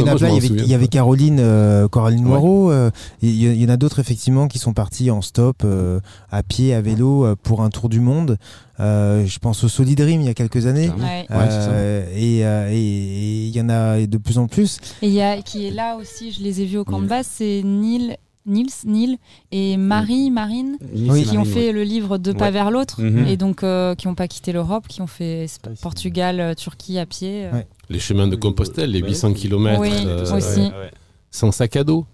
en 0.00 0.06
a- 0.06 0.16
plein. 0.16 0.28
Il 0.30 0.66
y 0.66 0.74
avait. 0.74 0.88
Caroline, 0.88 1.38
euh, 1.40 1.86
Coraline 1.88 2.26
euh, 2.28 2.90
il 3.22 3.30
y, 3.62 3.64
en 3.64 3.68
a 3.68 3.76
d'autres 3.76 3.98
effectivement 4.00 4.48
qui 4.48 4.58
sont 4.58 4.72
partis 4.72 5.10
en 5.10 5.22
stop, 5.22 5.62
euh, 5.64 6.00
à 6.30 6.42
pied, 6.42 6.74
à 6.74 6.80
vélo, 6.80 7.24
euh, 7.24 7.36
pour 7.40 7.62
un 7.62 7.70
tour 7.70 7.88
du 7.88 8.00
monde. 8.00 8.36
Euh, 8.80 9.24
je 9.24 9.38
pense 9.38 9.62
au 9.62 9.68
Solid 9.68 9.96
Dream 9.96 10.20
il 10.20 10.26
y 10.26 10.30
a 10.30 10.34
quelques 10.34 10.66
années. 10.66 10.88
Ouais. 10.90 11.26
Euh, 11.30 12.06
et 12.16 12.44
euh, 12.44 12.68
et- 12.72 13.46
il 13.46 13.56
y 13.56 13.60
en 13.60 13.68
a 13.68 14.04
de 14.04 14.18
plus 14.18 14.38
en 14.38 14.48
plus. 14.48 14.78
Et 15.02 15.06
il 15.08 15.12
y 15.14 15.22
a 15.22 15.40
qui 15.42 15.66
est 15.66 15.70
là 15.70 15.96
aussi, 15.96 16.32
je 16.32 16.42
les 16.42 16.60
ai 16.60 16.64
vus 16.64 16.78
au 16.78 16.84
camp 16.84 16.96
de 16.98 17.02
Nils. 17.02 17.08
base, 17.10 17.28
c'est 17.30 17.62
Nils, 17.64 18.16
Nils, 18.46 18.66
Nils 18.84 19.16
et 19.52 19.76
Marie, 19.76 20.30
Marine, 20.30 20.76
Oui. 20.94 21.22
qui 21.24 21.38
ont 21.38 21.44
fait 21.44 21.70
le 21.72 21.82
livre 21.84 22.18
De 22.18 22.32
pas 22.32 22.46
Ouais. 22.46 22.50
vers 22.50 22.70
l'autre, 22.72 23.00
Mhm. 23.00 23.26
et 23.28 23.36
donc 23.36 23.62
euh, 23.62 23.94
qui 23.94 24.08
n'ont 24.08 24.14
pas 24.16 24.26
quitté 24.28 24.52
l'Europe, 24.52 24.88
qui 24.88 25.00
ont 25.02 25.06
fait 25.06 25.46
Portugal, 25.80 26.54
Turquie 26.56 26.98
à 26.98 27.06
pied. 27.06 27.46
Ouais. 27.52 27.66
Les 27.90 28.00
chemins 28.00 28.26
de 28.26 28.36
Compostelle, 28.36 28.90
les 28.90 29.02
Ouais. 29.02 29.08
800 29.10 29.34
km 29.34 29.80
Oui, 29.80 29.90
aussi. 30.36 30.70
sans 31.30 31.52
sac 31.52 31.76
à 31.76 31.84
dos. 31.84 32.06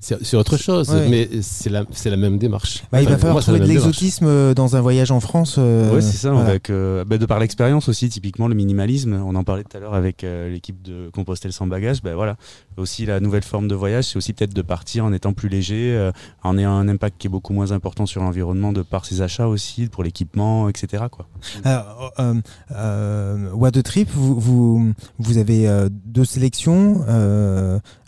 C'est 0.00 0.36
autre 0.36 0.56
chose, 0.56 0.90
Ouais. 0.90 1.08
mais 1.08 1.28
c'est 1.42 1.70
la, 1.70 2.16
même 2.16 2.38
démarche. 2.38 2.84
Bah, 2.92 3.02
il 3.02 3.08
va 3.08 3.16
falloir 3.18 3.34
moi, 3.34 3.42
trouver 3.42 3.58
de 3.60 3.64
l'exotisme 3.64 4.26
euh, 4.26 4.54
dans 4.54 4.76
un 4.76 4.80
voyage 4.80 5.10
en 5.10 5.18
France. 5.20 5.56
euh, 5.58 5.92
Ouais, 5.94 6.00
c'est 6.00 6.16
ça. 6.16 6.30
voilà. 6.30 6.50
Avec, 6.50 6.70
euh, 6.70 7.04
bah, 7.04 7.18
de 7.18 7.26
par 7.26 7.38
l'expérience 7.40 7.88
aussi, 7.88 8.08
typiquement 8.08 8.46
le 8.48 8.54
minimalisme. 8.54 9.20
On 9.26 9.34
en 9.34 9.42
parlait 9.44 9.64
tout 9.64 9.76
à 9.76 9.80
l'heure 9.80 9.94
avec 9.94 10.22
euh, 10.22 10.50
l'équipe 10.50 10.80
de 10.82 11.10
Compostelle 11.12 11.52
sans 11.52 11.66
bagage. 11.66 12.02
Ben 12.02 12.14
voilà. 12.14 12.36
Aussi 12.76 13.06
la 13.06 13.18
nouvelle 13.18 13.42
forme 13.42 13.66
de 13.66 13.74
voyage, 13.74 14.04
c'est 14.04 14.16
aussi 14.16 14.32
peut-être 14.32 14.54
de 14.54 14.62
partir 14.62 15.04
en 15.04 15.12
étant 15.12 15.32
plus 15.32 15.48
léger, 15.48 15.94
euh, 15.96 16.12
en 16.44 16.56
ayant 16.56 16.72
un 16.72 16.88
impact 16.88 17.16
qui 17.18 17.26
est 17.26 17.30
beaucoup 17.30 17.52
moins 17.52 17.72
important 17.72 18.06
sur 18.06 18.22
l'environnement 18.22 18.72
de 18.72 18.82
par 18.82 19.04
ses 19.04 19.20
achats 19.20 19.48
aussi, 19.48 19.86
pour 19.88 20.04
l'équipement, 20.04 20.68
etc. 20.68 21.04
Quoi. 21.10 21.26
Alors, 21.64 22.12
euh, 22.20 22.34
euh, 22.70 23.50
What 23.52 23.76
a 23.76 23.82
Trip, 23.82 24.08
vous, 24.12 24.38
vous, 24.38 24.92
vous 25.18 25.38
avez 25.38 25.68
euh, 25.68 25.88
deux 25.90 26.24
sélections. 26.24 27.04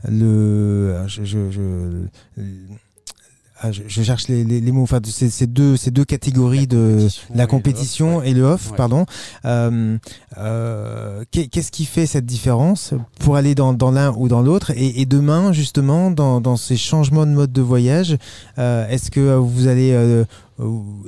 Le, 0.08 1.06
je, 1.06 1.24
je, 1.24 1.50
je- 1.50 2.42
ah, 3.62 3.72
je- 3.72 3.82
je 3.86 4.02
cherche 4.02 4.28
les, 4.28 4.42
les- 4.42 4.60
les 4.62 4.72
mots. 4.72 4.82
Enfin, 4.84 5.00
c'est 5.04 5.28
c'est 5.28 5.46
deux, 5.46 5.76
ces 5.76 5.90
deux 5.90 6.06
catégories 6.06 6.66
de 6.66 7.06
la 7.34 7.46
compétition 7.46 8.22
et 8.22 8.32
le 8.32 8.42
off, 8.44 8.70
Ouais. 8.70 8.76
pardon. 8.78 9.04
Euh, 9.44 9.98
euh, 10.38 11.24
qu'est- 11.30 11.48
Qu'est-ce 11.48 11.70
qui 11.70 11.84
fait 11.84 12.06
cette 12.06 12.24
différence 12.24 12.94
pour 13.18 13.36
aller 13.36 13.54
dans, 13.54 13.74
dans 13.74 13.90
l'un 13.90 14.14
ou 14.16 14.28
dans 14.28 14.40
l'autre? 14.40 14.70
Et, 14.76 15.02
et 15.02 15.04
demain, 15.04 15.52
justement, 15.52 16.10
dans, 16.10 16.40
dans 16.40 16.56
ces 16.56 16.78
changements 16.78 17.26
de 17.26 17.32
mode 17.32 17.52
de 17.52 17.60
voyage, 17.60 18.16
euh, 18.58 18.88
est-ce 18.88 19.10
que 19.10 19.36
vous 19.36 19.66
allez 19.66 19.92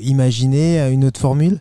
imaginer 0.00 0.90
une 0.90 1.04
autre 1.06 1.20
formule? 1.20 1.58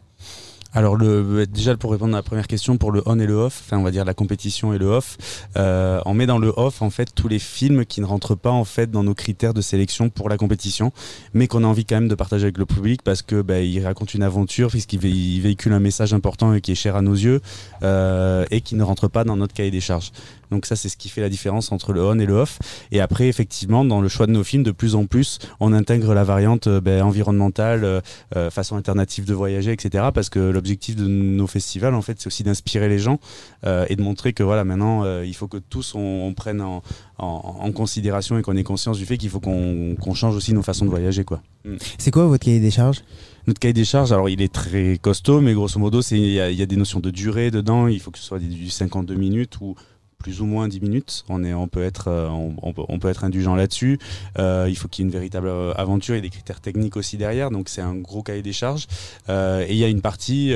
Alors 0.73 0.95
le, 0.95 1.45
déjà 1.47 1.75
pour 1.75 1.91
répondre 1.91 2.13
à 2.13 2.19
la 2.19 2.23
première 2.23 2.47
question, 2.47 2.77
pour 2.77 2.91
le 2.91 3.03
on 3.05 3.19
et 3.19 3.25
le 3.25 3.33
off, 3.33 3.61
enfin 3.65 3.77
on 3.77 3.83
va 3.83 3.91
dire 3.91 4.05
la 4.05 4.13
compétition 4.13 4.73
et 4.73 4.77
le 4.77 4.85
off, 4.85 5.17
euh, 5.57 5.99
on 6.05 6.13
met 6.13 6.25
dans 6.25 6.37
le 6.39 6.53
off 6.55 6.81
en 6.81 6.89
fait 6.89 7.13
tous 7.13 7.27
les 7.27 7.39
films 7.39 7.85
qui 7.85 7.99
ne 7.99 8.05
rentrent 8.05 8.35
pas 8.35 8.51
en 8.51 8.63
fait 8.63 8.89
dans 8.89 9.03
nos 9.03 9.13
critères 9.13 9.53
de 9.53 9.59
sélection 9.59 10.09
pour 10.09 10.29
la 10.29 10.37
compétition, 10.37 10.93
mais 11.33 11.47
qu'on 11.47 11.65
a 11.65 11.67
envie 11.67 11.83
quand 11.83 11.95
même 11.95 12.07
de 12.07 12.15
partager 12.15 12.43
avec 12.45 12.57
le 12.57 12.65
public 12.65 13.01
parce 13.03 13.21
que 13.21 13.41
bah, 13.41 13.59
il 13.59 13.83
raconte 13.85 14.13
une 14.13 14.23
aventure, 14.23 14.69
puisqu'il 14.69 14.99
vé- 15.01 15.09
il 15.09 15.41
véhicule 15.41 15.73
un 15.73 15.79
message 15.79 16.13
important 16.13 16.53
et 16.53 16.61
qui 16.61 16.71
est 16.71 16.75
cher 16.75 16.95
à 16.95 17.01
nos 17.01 17.15
yeux 17.15 17.41
euh, 17.83 18.45
et 18.49 18.61
qui 18.61 18.75
ne 18.75 18.83
rentre 18.83 19.09
pas 19.09 19.25
dans 19.25 19.35
notre 19.35 19.53
cahier 19.53 19.71
des 19.71 19.81
charges. 19.81 20.11
Donc 20.51 20.65
ça, 20.65 20.75
c'est 20.75 20.89
ce 20.89 20.97
qui 20.97 21.09
fait 21.09 21.21
la 21.21 21.29
différence 21.29 21.71
entre 21.71 21.93
le 21.93 22.03
on 22.03 22.19
et 22.19 22.25
le 22.25 22.33
off. 22.33 22.59
Et 22.91 23.01
après, 23.01 23.27
effectivement, 23.27 23.85
dans 23.85 24.01
le 24.01 24.07
choix 24.07 24.27
de 24.27 24.31
nos 24.31 24.43
films, 24.43 24.63
de 24.63 24.71
plus 24.71 24.95
en 24.95 25.05
plus, 25.05 25.39
on 25.59 25.73
intègre 25.73 26.13
la 26.13 26.23
variante 26.23 26.67
ben, 26.67 27.01
environnementale, 27.01 28.01
façon 28.49 28.75
alternative 28.75 29.25
de 29.25 29.33
voyager, 29.33 29.71
etc. 29.71 30.05
Parce 30.13 30.29
que 30.29 30.39
l'objectif 30.39 30.95
de 30.95 31.07
nos 31.07 31.47
festivals, 31.47 31.95
en 31.95 32.01
fait, 32.01 32.19
c'est 32.19 32.27
aussi 32.27 32.43
d'inspirer 32.43 32.89
les 32.89 32.99
gens 32.99 33.19
et 33.65 33.95
de 33.95 34.01
montrer 34.01 34.33
que 34.33 34.43
voilà, 34.43 34.63
maintenant, 34.63 35.21
il 35.21 35.35
faut 35.35 35.47
que 35.47 35.57
tous 35.57 35.93
on, 35.95 36.33
prenne 36.33 36.61
en, 36.61 36.81
en, 37.17 37.71
considération 37.71 38.37
et 38.37 38.41
qu'on 38.41 38.55
ait 38.55 38.63
conscience 38.63 38.97
du 38.97 39.05
fait 39.05 39.17
qu'il 39.17 39.29
faut 39.29 39.39
qu'on 39.39 40.13
change 40.13 40.35
aussi 40.35 40.53
nos 40.53 40.63
façons 40.63 40.85
de 40.85 40.89
voyager. 40.89 41.23
quoi. 41.23 41.41
Mm. 41.65 41.75
C'est 41.97 42.11
quoi 42.11 42.25
votre 42.25 42.43
cahier 42.43 42.59
des 42.59 42.71
charges? 42.71 43.03
Notre 43.47 43.59
cahier 43.59 43.73
des 43.73 43.85
charges, 43.85 44.11
alors 44.11 44.29
il 44.29 44.41
est 44.41 44.53
très 44.53 44.97
costaud, 44.99 45.41
mais 45.41 45.53
grosso 45.53 45.79
modo, 45.79 46.01
il 46.01 46.31
y, 46.31 46.39
a 46.39 46.65
des 46.65 46.75
notions 46.75 46.99
de 46.99 47.09
durée 47.09 47.49
dedans. 47.49 47.87
Il 47.87 47.99
faut 47.99 48.11
que 48.11 48.19
ce 48.19 48.25
soit 48.25 48.39
du 48.39 48.69
52 48.69 49.15
minutes 49.15 49.59
ou 49.61 49.75
plus 50.21 50.41
ou 50.41 50.45
moins 50.45 50.67
10 50.67 50.81
minutes. 50.81 51.25
On, 51.29 51.43
est, 51.43 51.53
on, 51.53 51.67
peut, 51.67 51.83
être, 51.83 52.07
euh, 52.07 52.29
on, 52.29 52.99
être 53.07 53.23
indulgent 53.23 53.55
là-dessus. 53.55 53.99
Euh, 54.39 54.67
il 54.69 54.75
faut 54.75 54.87
qu'il 54.87 55.03
y 55.03 55.05
ait 55.05 55.09
une 55.09 55.13
véritable 55.13 55.49
aventure 55.75 56.15
et 56.15 56.21
des 56.21 56.29
critères 56.29 56.61
techniques 56.61 56.97
aussi 56.97 57.17
derrière. 57.17 57.51
Donc 57.51 57.69
c'est 57.69 57.81
un 57.81 57.95
gros 57.95 58.23
cahier 58.23 58.41
des 58.41 58.53
charges. 58.53 58.87
Euh, 59.29 59.65
et 59.67 59.71
il 59.71 59.77
y 59.77 59.83
a 59.83 59.87
une 59.87 60.01
partie, 60.01 60.53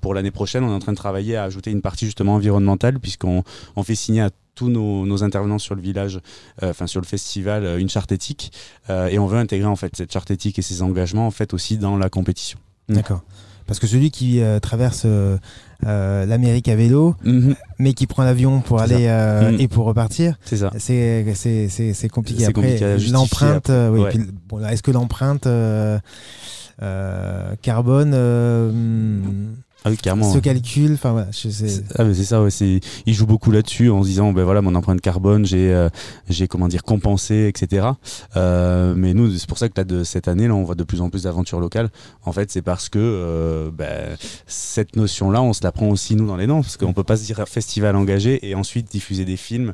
pour 0.00 0.14
l'année 0.14 0.30
prochaine, 0.30 0.64
on 0.64 0.70
est 0.70 0.74
en 0.74 0.80
train 0.80 0.92
de 0.92 0.96
travailler 0.96 1.36
à 1.36 1.44
ajouter 1.44 1.70
une 1.70 1.82
partie 1.82 2.06
justement 2.06 2.34
environnementale, 2.34 2.98
puisqu'on 2.98 3.44
on 3.76 3.82
fait 3.82 3.94
signer 3.94 4.22
à 4.22 4.30
tous 4.56 4.70
nos, 4.70 5.22
intervenants 5.22 5.60
sur 5.60 5.76
le 5.76 5.82
village, 5.82 6.18
euh, 6.62 6.70
enfin 6.70 6.88
sur 6.88 7.00
le 7.00 7.06
festival, 7.06 7.64
euh, 7.64 7.78
une 7.78 7.88
charte 7.88 8.10
éthique. 8.10 8.50
Euh, 8.90 9.06
et 9.06 9.20
on 9.20 9.26
veut 9.26 9.38
intégrer 9.38 9.68
en 9.68 9.76
fait 9.76 9.94
cette 9.94 10.12
charte 10.12 10.30
éthique 10.32 10.58
et 10.58 10.62
ces 10.62 10.82
engagements 10.82 11.26
en 11.26 11.30
fait 11.30 11.54
aussi 11.54 11.78
dans 11.78 11.96
la 11.96 12.08
compétition. 12.08 12.58
D'accord. 12.88 13.22
Parce 13.66 13.78
que 13.78 13.86
celui 13.86 14.10
qui 14.10 14.40
traverse 14.62 15.08
l'Amérique 15.82 16.68
à 16.68 16.76
vélo, 16.76 17.14
mhm. 17.24 17.54
mais 17.78 17.92
qui 17.92 18.06
prend 18.06 18.24
l'avion 18.24 18.60
pour 18.60 18.80
aller 18.80 19.08
mhm. 19.08 19.60
et 19.60 19.68
pour 19.68 19.86
repartir, 19.86 20.36
c'est 20.44 20.56
ça. 20.56 20.70
C'est 20.78 22.08
compliqué. 22.10 22.46
Après, 22.46 22.78
l'empreinte, 23.10 23.70
oui, 23.92 24.02
est-ce 24.70 24.82
que 24.82 24.90
l'empreinte 24.90 25.48
carbone 27.62 28.14
ah 29.84 29.90
oui, 29.90 29.96
carrément. 29.96 30.32
Ce 30.32 30.38
calcul, 30.38 30.94
enfin 30.94 31.12
voilà. 31.12 31.28
Ah, 31.28 32.12
c'est 32.12 32.24
ça, 32.24 32.42
ouais, 32.42 32.48
il 33.06 33.14
joue 33.14 33.26
beaucoup 33.26 33.52
là-dessus 33.52 33.88
en 33.90 34.02
se 34.02 34.08
disant, 34.08 34.32
ben 34.32 34.42
voilà, 34.42 34.60
mon 34.60 34.74
empreinte 34.74 35.00
carbone, 35.00 35.46
j'ai, 35.46 35.72
euh, 35.72 35.88
j'ai 36.28 36.48
comment 36.48 36.66
dire, 36.66 36.82
compensé, 36.82 37.46
etc. 37.46 37.88
Euh, 38.36 38.94
mais 38.96 39.14
nous, 39.14 39.30
c'est 39.36 39.48
pour 39.48 39.58
ça 39.58 39.68
que 39.68 39.74
là, 39.76 39.84
de 39.84 40.02
cette 40.02 40.26
année, 40.26 40.48
là, 40.48 40.54
on 40.54 40.64
voit 40.64 40.74
de 40.74 40.82
plus 40.82 41.00
en 41.02 41.10
plus 41.10 41.22
d'aventures 41.22 41.60
locales. 41.60 41.90
En 42.24 42.32
fait, 42.32 42.50
c'est 42.50 42.62
parce 42.62 42.88
que 42.88 42.98
euh, 42.98 43.70
ben, 43.70 44.16
cette 44.46 44.96
notion-là, 44.96 45.40
on 45.40 45.52
se 45.52 45.62
la 45.62 45.70
prend 45.70 45.88
aussi 45.88 46.16
nous 46.16 46.26
dans 46.26 46.36
les 46.36 46.48
dents, 46.48 46.62
parce 46.62 46.76
qu'on 46.76 46.92
peut 46.92 47.04
pas 47.04 47.16
se 47.16 47.24
dire 47.24 47.46
festival 47.46 47.94
engagé 47.94 48.48
et 48.48 48.56
ensuite 48.56 48.90
diffuser 48.90 49.24
des 49.24 49.36
films 49.36 49.72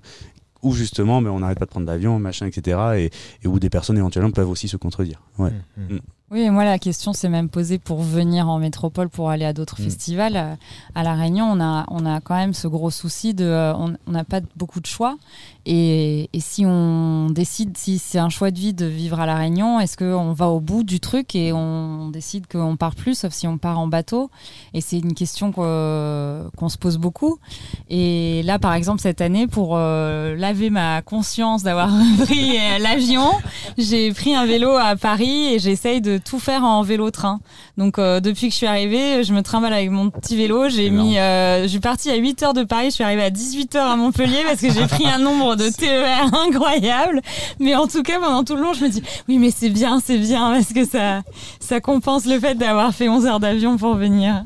où 0.62 0.74
justement, 0.74 1.20
mais 1.20 1.28
ben, 1.28 1.36
on 1.36 1.40
n'arrête 1.40 1.58
pas 1.58 1.64
de 1.64 1.70
prendre 1.70 1.86
d'avion, 1.86 2.18
machin, 2.18 2.46
etc. 2.46 3.10
Et, 3.42 3.48
où 3.48 3.58
des 3.58 3.70
personnes 3.70 3.98
éventuellement 3.98 4.30
peuvent 4.30 4.50
aussi 4.50 4.68
se 4.68 4.76
contredire. 4.76 5.22
Ouais. 5.38 5.50
Mmh, 5.50 5.82
mmh. 5.82 5.94
Mm. 5.94 6.00
Oui, 6.32 6.48
moi 6.48 6.64
la 6.64 6.78
question 6.78 7.12
s'est 7.12 7.28
même 7.28 7.50
posée 7.50 7.78
pour 7.78 8.00
venir 8.00 8.48
en 8.48 8.58
métropole 8.58 9.10
pour 9.10 9.28
aller 9.28 9.44
à 9.44 9.52
d'autres 9.52 9.78
mm. 9.78 9.84
festivals. 9.84 10.36
Euh, 10.36 10.54
à 10.94 11.02
La 11.02 11.12
Réunion, 11.12 11.44
on 11.44 11.60
a, 11.60 11.84
on 11.88 12.06
a 12.06 12.22
quand 12.22 12.34
même 12.34 12.54
ce 12.54 12.68
gros 12.68 12.90
souci 12.90 13.34
de. 13.34 13.44
Euh, 13.44 13.74
on 13.74 14.10
n'a 14.10 14.24
pas 14.24 14.40
beaucoup 14.56 14.80
de 14.80 14.86
choix. 14.86 15.18
Et, 15.66 16.30
et, 16.32 16.40
si 16.40 16.64
on 16.66 17.28
décide, 17.30 17.76
si 17.76 17.98
c'est 17.98 18.18
un 18.18 18.30
choix 18.30 18.50
de 18.50 18.58
vie 18.58 18.72
de 18.72 18.86
vivre 18.86 19.20
à 19.20 19.26
La 19.26 19.36
Réunion, 19.36 19.78
est-ce 19.78 19.96
qu'on 19.96 20.32
va 20.32 20.48
au 20.48 20.58
bout 20.58 20.82
du 20.82 20.98
truc 21.00 21.36
et 21.36 21.52
on 21.52 22.08
décide 22.08 22.46
qu'on 22.48 22.76
part 22.76 22.96
plus, 22.96 23.18
sauf 23.18 23.32
si 23.32 23.46
on 23.46 23.58
part 23.58 23.78
en 23.78 23.86
bateau? 23.86 24.30
Et 24.74 24.80
c'est 24.80 24.98
une 24.98 25.14
question 25.14 25.52
qu'on 25.52 26.68
se 26.68 26.78
pose 26.78 26.96
beaucoup. 26.96 27.38
Et 27.90 28.42
là, 28.42 28.58
par 28.58 28.72
exemple, 28.72 29.00
cette 29.00 29.20
année, 29.20 29.46
pour 29.46 29.76
euh, 29.76 30.34
laver 30.34 30.70
ma 30.70 31.02
conscience 31.02 31.62
d'avoir 31.62 31.90
pris 32.24 32.56
l'avion, 32.80 33.30
j'ai 33.78 34.12
pris 34.12 34.34
un 34.34 34.46
vélo 34.46 34.70
à 34.70 34.96
Paris 34.96 35.54
et 35.54 35.58
j'essaye 35.60 36.00
de 36.00 36.21
tout 36.22 36.38
faire 36.38 36.64
en 36.64 36.82
vélo-train. 36.82 37.40
Donc 37.76 37.98
euh, 37.98 38.20
depuis 38.20 38.48
que 38.48 38.52
je 38.52 38.56
suis 38.56 38.66
arrivée, 38.66 39.24
je 39.24 39.32
me 39.32 39.42
trimballe 39.42 39.72
avec 39.72 39.90
mon 39.90 40.10
petit 40.10 40.36
vélo. 40.36 40.68
J'ai 40.68 40.90
mis, 40.90 41.18
euh, 41.18 41.62
je 41.62 41.68
suis 41.68 41.80
partie 41.80 42.10
à 42.10 42.16
8 42.16 42.42
h 42.42 42.54
de 42.54 42.64
Paris, 42.64 42.86
je 42.86 42.94
suis 42.94 43.04
arrivée 43.04 43.24
à 43.24 43.30
18 43.30 43.74
h 43.74 43.78
à 43.78 43.96
Montpellier 43.96 44.42
parce 44.44 44.60
que 44.60 44.72
j'ai 44.72 44.86
pris 44.86 45.06
un 45.06 45.18
nombre 45.18 45.56
de 45.56 45.68
TER 45.68 46.34
incroyable. 46.46 47.20
Mais 47.60 47.74
en 47.74 47.86
tout 47.86 48.02
cas, 48.02 48.18
pendant 48.20 48.44
tout 48.44 48.56
le 48.56 48.62
long, 48.62 48.72
je 48.72 48.84
me 48.84 48.88
dis, 48.88 49.02
oui, 49.28 49.38
mais 49.38 49.50
c'est 49.50 49.70
bien, 49.70 50.00
c'est 50.00 50.18
bien 50.18 50.52
parce 50.52 50.72
que 50.72 50.84
ça, 50.84 51.22
ça 51.60 51.80
compense 51.80 52.26
le 52.26 52.38
fait 52.38 52.54
d'avoir 52.54 52.94
fait 52.94 53.08
11 53.08 53.26
heures 53.26 53.40
d'avion 53.40 53.76
pour 53.76 53.94
venir. 53.94 54.44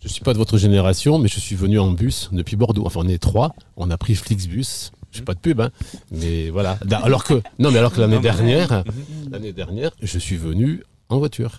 Je 0.00 0.08
suis 0.08 0.22
pas 0.22 0.32
de 0.32 0.38
votre 0.38 0.58
génération, 0.58 1.18
mais 1.18 1.28
je 1.28 1.40
suis 1.40 1.56
venu 1.56 1.78
en 1.78 1.90
bus 1.90 2.30
depuis 2.32 2.56
Bordeaux. 2.56 2.84
Enfin, 2.86 3.00
on 3.04 3.08
est 3.08 3.18
trois. 3.18 3.54
On 3.76 3.90
a 3.90 3.98
pris 3.98 4.14
Flixbus. 4.14 4.92
Je 5.10 5.16
suis 5.16 5.24
pas 5.24 5.34
de 5.34 5.38
pub, 5.38 5.60
hein, 5.60 5.70
mais 6.12 6.50
voilà. 6.50 6.78
Alors 6.90 7.24
que 7.24 7.40
non, 7.58 7.70
mais 7.70 7.78
alors 7.78 7.92
que 7.92 8.00
l'année 8.00 8.18
dernière, 8.18 8.84
l'année 9.30 9.52
dernière, 9.52 9.90
je 10.00 10.18
suis 10.18 10.36
venu 10.36 10.82
en 11.08 11.18
voiture. 11.18 11.58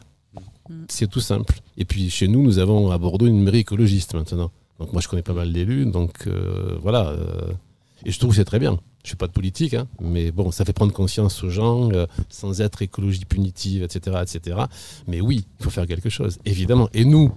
C'est 0.88 1.10
tout 1.10 1.20
simple. 1.20 1.60
Et 1.78 1.86
puis 1.86 2.10
chez 2.10 2.28
nous, 2.28 2.44
nous 2.44 2.60
avons 2.60 2.92
à 2.92 2.98
Bordeaux 2.98 3.26
une 3.26 3.42
mairie 3.42 3.60
écologiste 3.60 4.14
maintenant. 4.14 4.52
Donc 4.80 4.94
moi, 4.94 5.02
je 5.02 5.08
connais 5.08 5.24
pas 5.24 5.34
mal 5.34 5.52
d'élus. 5.52 5.86
Donc 5.86 6.28
euh, 6.28 6.78
voilà. 6.82 7.08
Euh, 7.10 7.52
et 8.06 8.12
je 8.12 8.20
trouve 8.20 8.32
que 8.32 8.36
c'est 8.36 8.46
très 8.46 8.60
bien. 8.60 8.80
Je 9.04 9.10
suis 9.10 9.16
pas 9.16 9.28
de 9.28 9.32
politique, 9.32 9.74
hein, 9.74 9.88
mais 10.02 10.32
bon, 10.32 10.52
ça 10.52 10.66
fait 10.66 10.74
prendre 10.74 10.92
conscience 10.92 11.44
aux 11.44 11.50
gens, 11.50 11.90
euh, 11.92 12.06
sans 12.28 12.60
être 12.62 12.82
écologie 12.82 13.24
punitive, 13.24 13.82
etc., 13.82 14.18
etc. 14.22 14.58
Mais 15.08 15.22
oui, 15.22 15.46
il 15.60 15.64
faut 15.64 15.70
faire 15.70 15.88
quelque 15.88 16.10
chose, 16.10 16.38
évidemment. 16.46 16.90
Et 16.94 17.06
nous, 17.06 17.32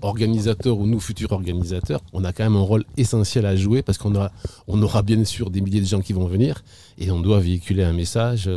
organisateurs 0.00 0.78
ou 0.78 0.86
nous, 0.86 1.00
futurs 1.00 1.32
organisateurs, 1.32 2.00
on 2.12 2.24
a 2.24 2.32
quand 2.32 2.44
même 2.44 2.56
un 2.56 2.60
rôle 2.60 2.84
essentiel 2.96 3.46
à 3.46 3.56
jouer 3.56 3.82
parce 3.82 3.98
qu'on 3.98 4.14
aura, 4.14 4.30
on 4.68 4.80
aura 4.80 5.02
bien 5.02 5.24
sûr 5.24 5.50
des 5.50 5.60
milliers 5.60 5.80
de 5.80 5.86
gens 5.86 6.00
qui 6.00 6.12
vont 6.12 6.26
venir 6.26 6.62
et 6.98 7.10
on 7.10 7.20
doit 7.20 7.40
véhiculer 7.40 7.82
un 7.82 7.92
message 7.92 8.48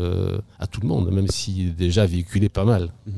à 0.59 0.67
tout 0.67 0.81
le 0.81 0.87
monde, 0.87 1.11
même 1.11 1.25
est 1.25 1.75
déjà 1.75 2.05
véhiculé 2.05 2.47
pas 2.47 2.65
mal. 2.65 2.91
Mhm. 3.07 3.13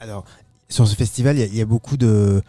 Alors, 0.00 0.24
sur 0.68 0.86
ce 0.86 0.94
festival, 0.94 1.38
il 1.38 1.54
y, 1.54 1.60
a 1.60 1.66
beaucoup 1.66 1.96
de 1.96 2.42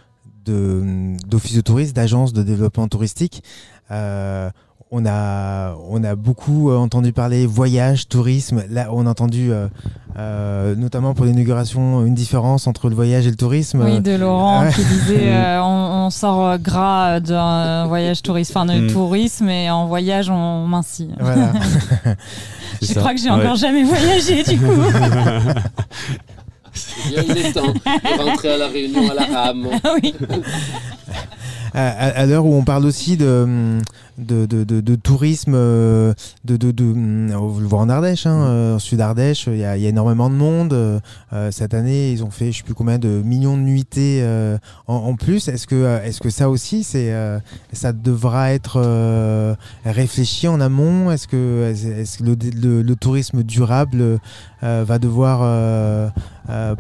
d'offices 0.46 1.56
de, 1.56 1.62
tourisme, 1.62 1.94
d'agences 1.94 2.34
de 2.34 2.44
développement 2.44 2.88
touristique. 2.88 3.44
Euh, 3.90 4.50
on 4.98 5.06
a, 5.06 5.75
on 5.90 6.04
a 6.06 6.16
beaucoup 6.16 6.72
euh, 6.72 6.78
entendu 6.78 7.12
parler 7.12 7.46
voyage, 7.46 8.08
tourisme. 8.08 8.64
Là, 8.70 8.88
on 8.92 9.06
a 9.06 9.10
entendu, 9.10 9.52
euh, 10.18 10.75
notamment 10.75 11.14
pour 11.14 11.25
l'inauguration, 11.25 12.06
une 12.06 12.16
différence 12.16 12.66
entre 12.66 12.88
le 12.88 12.96
voyage 12.96 13.28
et 13.28 13.30
le 13.30 13.36
tourisme. 13.36 13.84
Oui, 13.84 14.00
de 14.00 14.16
Laurent 14.16 14.70
qui 14.74 14.86
disait 14.86 15.34
on, 15.62 16.10
sort 16.10 16.58
gras 16.60 17.20
d'un 17.20 17.88
voyage 17.88 18.22
tourisme, 18.22 18.54
enfin 18.56 18.66
de 18.66 18.80
mm. 18.80 18.88
tourisme, 18.88 19.50
et 19.50 19.70
en 19.70 19.88
voyage, 19.88 20.30
on 20.30 20.66
mincit. 20.66 21.10
Voilà. 21.20 21.52
Je 22.82 22.94
crois 22.94 23.14
que 23.14 23.20
j'ai 23.20 23.30
encore 23.30 23.56
jamais 23.56 23.84
voyagé, 23.84 24.44
du 24.44 24.58
coup. 24.58 24.82
il 27.08 27.38
est 27.38 27.52
temps 27.52 27.74
de 27.74 28.22
rentrer 28.24 28.54
à 28.54 28.58
la 28.58 28.68
réunion 28.68 29.10
à 29.10 29.14
la 29.14 29.25
rame. 29.25 29.68
oui. 30.02 30.14
À, 31.75 32.25
l'heure 32.25 32.46
où 32.46 32.53
on 32.53 32.63
parle 32.63 32.86
aussi 32.86 33.17
de, 33.17 33.79
de, 34.17 34.46
de, 34.46 34.96
tourisme, 34.96 35.53
euh, 35.55 36.13
de, 36.46 36.55
de, 36.55 36.94
on 36.94 37.60
le 37.60 37.67
voit 37.67 37.79
en 37.79 37.89
Ardèche, 37.89 38.25
hein, 38.25 38.46
euh, 38.48 38.75
en 38.75 38.79
Sud 38.79 39.01
Ardèche, 39.01 39.48
il 39.48 39.58
y, 39.58 39.65
a, 39.65 39.75
énormément 39.75 40.29
de 40.29 40.36
monde. 40.36 40.74
Euh, 40.74 41.51
cette 41.51 41.74
année, 41.74 42.12
ils 42.12 42.24
ont 42.24 42.32
fait 42.32 42.51
je 42.51 42.60
sais 42.60 42.63
plus 42.63 42.74
combien 42.74 42.98
de 42.98 43.22
millions 43.24 43.58
de 43.58 43.62
nuitées 43.62 44.25
en, 44.88 45.15
plus. 45.15 45.48
Est-ce 45.48 45.67
que, 45.67 46.00
est-ce 46.03 46.22
que 46.22 46.29
ça 46.29 46.50
aussi, 46.50 46.84
c'est, 46.84 47.13
ça 47.74 47.94
devra 47.94 48.53
être 48.53 49.55
réfléchi 49.86 50.48
en 50.48 50.62
amont? 50.62 51.12
Est-ce 51.12 51.27
que, 51.27 51.74
est-ce 51.74 52.20
que 52.20 52.24
le, 52.24 52.82
le, 52.82 52.96
tourisme 52.96 53.44
durable 53.44 54.20
va 54.62 55.00
devoir 55.00 56.12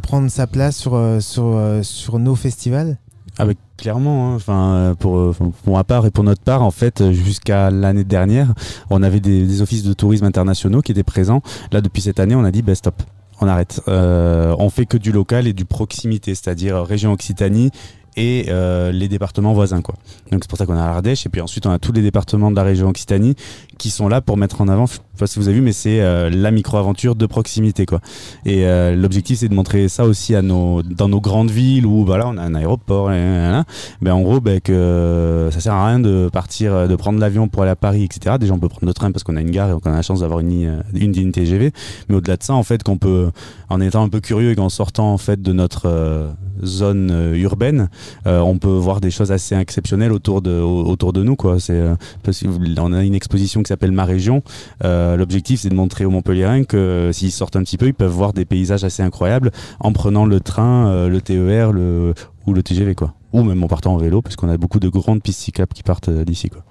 prendre 0.01 0.29
sa 0.29 0.47
place 0.47 0.77
sur, 0.77 1.17
sur, 1.19 1.59
sur 1.83 2.19
nos 2.19 2.35
festivals? 2.35 2.97
Avec 3.37 3.57
clairement, 3.77 4.31
hein. 4.31 4.35
enfin 4.35 4.95
pour, 4.99 5.35
pour 5.35 5.73
ma 5.75 5.83
part 5.83 6.05
et 6.05 6.11
pour 6.11 6.23
notre 6.23 6.41
part, 6.41 6.63
en 6.63 6.71
fait, 6.71 7.11
jusqu'à 7.11 7.69
l'année 7.69 8.03
dernière, 8.03 8.53
on 8.89 9.03
avait 9.03 9.19
des, 9.19 9.61
offices 9.61 9.83
de 9.83 9.93
tourisme 9.93 10.25
internationaux 10.25 10.81
qui 10.81 10.91
étaient 10.91 11.03
présents. 11.03 11.41
Là, 11.71 11.81
depuis 11.81 12.01
cette 12.01 12.19
année, 12.19 12.35
on 12.35 12.43
a 12.43 12.51
dit, 12.51 12.61
bah, 12.61 12.75
stop, 12.75 13.01
on 13.41 13.47
arrête. 13.47 13.81
Euh, 13.87 14.55
on 14.59 14.69
fait 14.69 14.85
que 14.85 14.97
du 14.97 15.11
local 15.11 15.47
et 15.47 15.53
du 15.53 15.65
proximité, 15.65 16.35
c'est-à-dire 16.35 16.83
région 16.83 17.11
Occitanie 17.11 17.71
et 18.17 18.45
euh, 18.49 18.91
les 18.91 19.07
départements 19.07 19.53
voisins 19.53 19.81
quoi. 19.81 19.95
Donc 20.31 20.43
c'est 20.43 20.49
pour 20.49 20.57
ça 20.57 20.65
qu'on 20.65 20.73
a 20.73 20.85
l'Ardèche 20.85 21.25
et 21.25 21.29
puis 21.29 21.41
ensuite 21.41 21.65
on 21.65 21.71
a 21.71 21.79
tous 21.79 21.91
les 21.91 22.01
départements 22.01 22.51
de 22.51 22.55
la 22.55 22.63
région 22.63 22.89
Occitanie 22.89 23.35
qui 23.77 23.89
sont 23.89 24.07
là 24.07 24.21
pour 24.21 24.37
mettre 24.37 24.61
en 24.61 24.69
avant, 24.69 24.85
je 24.85 24.93
sais 24.93 25.01
pas 25.19 25.27
si 25.27 25.37
vous 25.37 25.49
avez 25.49 25.57
vu, 25.57 25.61
mais 25.61 25.73
c'est 25.73 25.99
euh, 25.99 26.29
la 26.29 26.51
micro-aventure 26.51 27.15
de 27.15 27.25
proximité 27.25 27.85
quoi. 27.85 27.99
Et 28.45 28.65
euh, 28.65 28.95
l'objectif 28.95 29.39
c'est 29.39 29.49
de 29.49 29.53
montrer 29.53 29.89
ça 29.89 30.05
aussi 30.05 30.33
à 30.33 30.41
nos 30.41 30.81
dans 30.81 31.09
nos 31.09 31.19
grandes 31.19 31.51
villes 31.51 31.85
où 31.85 32.05
voilà 32.05 32.27
on 32.27 32.37
a 32.37 32.41
un 32.41 32.55
aéroport, 32.55 33.11
et, 33.11 33.61
ben 34.01 34.13
en 34.13 34.21
gros 34.21 34.39
ben 34.39 34.61
que 34.61 35.49
ça 35.51 35.59
sert 35.59 35.73
à 35.73 35.87
rien 35.87 35.99
de 35.99 36.29
partir, 36.31 36.87
de 36.87 36.95
prendre 36.95 37.19
l'avion 37.19 37.49
pour 37.49 37.63
aller 37.63 37.71
à 37.71 37.75
Paris 37.75 38.03
etc. 38.05 38.37
Déjà 38.39 38.53
on 38.53 38.59
peut 38.59 38.69
prendre 38.69 38.85
le 38.85 38.93
train 38.93 39.11
parce 39.11 39.23
qu'on 39.23 39.35
a 39.35 39.41
une 39.41 39.51
gare 39.51 39.69
et 39.69 39.79
qu'on 39.81 39.91
a 39.91 39.95
la 39.95 40.01
chance 40.01 40.21
d'avoir 40.21 40.39
une 40.39 40.49
ligne, 40.49 40.73
une 40.93 41.11
ligne 41.11 41.31
TGV, 41.31 41.73
mais 42.07 42.15
au-delà 42.15 42.37
de 42.37 42.43
ça 42.43 42.53
en 42.53 42.63
fait 42.63 42.81
qu'on 42.81 42.97
peut 42.97 43.29
en 43.69 43.81
étant 43.81 44.03
un 44.03 44.09
peu 44.09 44.21
curieux 44.21 44.51
et 44.51 44.55
qu'en 44.55 44.69
sortant 44.69 45.11
en 45.11 45.17
fait 45.17 45.41
de 45.41 45.51
notre 45.51 46.33
zone 46.63 47.33
urbaine 47.35 47.89
on 48.25 48.57
peut 48.57 48.69
voir 48.69 49.01
des 49.01 49.11
choses 49.11 49.31
assez 49.31 49.55
exceptionnelles 49.55 50.11
autour 50.11 50.41
de, 50.41 50.59
autour 50.59 51.13
de 51.13 51.23
nous. 51.23 51.35
Quoi. 51.35 51.59
C'est, 51.59 51.81
on 52.77 52.93
a 52.93 53.03
une 53.03 53.15
exposition 53.15 53.63
qui 53.63 53.69
s'appelle 53.69 53.91
Ma 53.91 54.05
Région. 54.05 54.43
l'objectif, 54.83 55.61
c'est 55.61 55.69
de 55.69 55.75
montrer 55.75 56.05
aux 56.05 56.11
Montpellierins 56.11 56.63
que 56.63 57.11
s'ils 57.13 57.31
sortent 57.31 57.55
un 57.55 57.63
petit 57.63 57.77
peu, 57.77 57.87
ils 57.87 57.93
peuvent 57.93 58.11
voir 58.11 58.33
des 58.33 58.45
paysages 58.45 58.83
assez 58.83 59.03
incroyables 59.03 59.51
en 59.79 59.91
prenant 59.91 60.25
le 60.25 60.39
train, 60.39 61.07
le 61.07 61.21
TER 61.21 61.71
le, 61.71 62.13
ou 62.45 62.53
le 62.53 62.63
TGV. 62.63 62.95
Quoi. 62.95 63.13
Ou 63.33 63.43
même 63.43 63.63
en 63.63 63.67
partant 63.67 63.93
en 63.93 63.97
vélo, 63.97 64.21
puisqu'on 64.21 64.49
a 64.49 64.57
beaucoup 64.57 64.79
de 64.79 64.89
grandes 64.89 65.21
pistes 65.21 65.41
cyclables 65.41 65.73
qui 65.73 65.83
partent 65.83 66.09
d'ici. 66.09 66.49
Quoi 66.49 66.63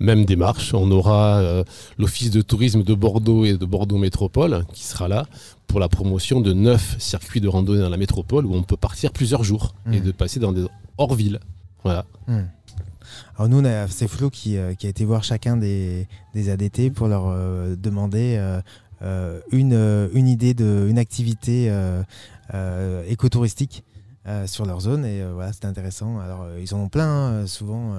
même 0.00 0.24
démarche. 0.24 0.74
On 0.74 0.90
aura 0.90 1.38
euh, 1.38 1.62
l'Office 1.98 2.30
de 2.30 2.40
tourisme 2.40 2.82
de 2.82 2.94
Bordeaux 2.94 3.44
et 3.44 3.56
de 3.56 3.64
Bordeaux 3.64 3.98
Métropole 3.98 4.64
qui 4.72 4.84
sera 4.84 5.06
là 5.06 5.26
pour 5.68 5.78
la 5.78 5.88
promotion 5.88 6.40
de 6.40 6.52
neuf 6.52 6.96
circuits 6.98 7.40
de 7.40 7.46
randonnée 7.46 7.82
dans 7.82 7.90
la 7.90 7.96
métropole 7.96 8.46
où 8.46 8.54
on 8.54 8.62
peut 8.62 8.76
partir 8.76 9.12
plusieurs 9.12 9.44
jours 9.44 9.74
et 9.92 10.00
hmm. 10.00 10.04
de 10.04 10.10
passer 10.10 10.40
dans 10.40 10.52
des 10.52 10.64
hors-villes. 10.98 11.38
Voilà. 11.84 12.04
Hmm. 12.26 12.40
Alors 13.36 13.48
nous, 13.48 13.62
c'est 13.88 14.08
Flo 14.08 14.30
qui, 14.30 14.56
euh, 14.56 14.74
qui, 14.74 14.86
a 14.86 14.90
été 14.90 15.04
voir 15.04 15.22
chacun 15.22 15.56
des, 15.56 16.08
des 16.34 16.50
ADT 16.50 16.90
pour 16.90 17.08
leur 17.08 17.26
euh, 17.28 17.76
demander 17.76 18.40
une, 19.52 20.08
une 20.12 20.28
idée 20.28 20.54
de 20.54 20.86
une 20.88 20.98
activité 20.98 21.72
écotouristique 23.06 23.84
sur 24.46 24.66
leur 24.66 24.80
zone 24.80 25.04
et 25.04 25.24
voilà, 25.32 25.52
c'était 25.52 25.66
intéressant. 25.66 26.20
Alors 26.20 26.46
ils 26.60 26.74
en 26.74 26.80
ont 26.80 26.88
plein, 26.88 27.42
hein, 27.42 27.46
souvent. 27.46 27.94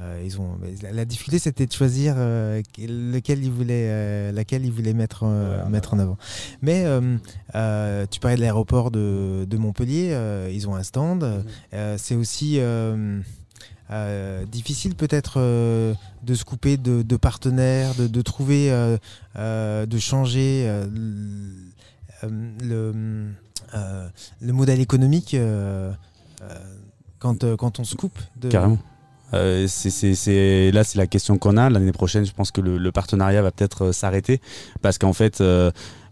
Euh, 0.00 0.22
ils 0.24 0.40
ont, 0.40 0.58
la, 0.90 1.04
difficulté, 1.04 1.38
c'était 1.38 1.66
de 1.66 1.72
choisir 1.72 2.14
euh, 2.16 2.62
lequel 2.78 3.44
ils 3.44 3.50
voulaient, 3.50 3.88
euh, 3.90 4.32
laquelle 4.32 4.64
ils 4.64 4.72
voulaient 4.72 4.94
mettre, 4.94 5.26
mettre 5.68 5.92
en 5.94 5.98
avant. 5.98 6.16
Mais 6.62 6.84
tu 8.10 8.20
parlais 8.20 8.36
de 8.36 8.40
l'aéroport 8.40 8.90
de, 8.90 9.44
de, 9.48 9.56
Montpellier, 9.56 10.16
ils 10.50 10.68
ont 10.68 10.74
un 10.74 10.82
stand. 10.82 11.24
Mhm. 11.24 11.98
c'est 11.98 12.14
aussi 12.14 12.60
difficile 14.50 14.94
peut-être 14.94 15.38
de 15.38 16.34
se 16.34 16.44
couper 16.44 16.76
de, 16.78 17.02
de 17.02 17.16
partenaires, 17.16 17.94
de, 17.94 18.06
de 18.06 18.22
trouver, 18.22 18.70
de 19.36 19.98
changer 19.98 20.70
le, 22.22 23.32
le 24.40 24.52
modèle 24.52 24.80
économique 24.80 25.36
quand, 27.18 27.56
quand 27.56 27.78
on 27.78 27.84
se 27.84 27.94
coupe. 27.94 28.18
De... 28.36 28.48
Carrément. 28.48 28.78
Euh, 29.34 29.66
c'est 29.68 30.70
là, 30.72 30.84
c'est 30.84 30.98
la 30.98 31.06
question 31.06 31.38
qu'on 31.38 31.56
a. 31.56 31.70
L'année 31.70 31.92
prochaine, 31.92 32.24
je 32.24 32.32
pense 32.32 32.50
que 32.50 32.60
le, 32.60 32.92
partenariat 32.92 33.42
va 33.42 33.50
peut-être 33.50 33.86
euh, 33.86 33.92
s'arrêter 33.92 34.40
parce 34.82 34.98
qu'en 34.98 35.12
fait, 35.12 35.42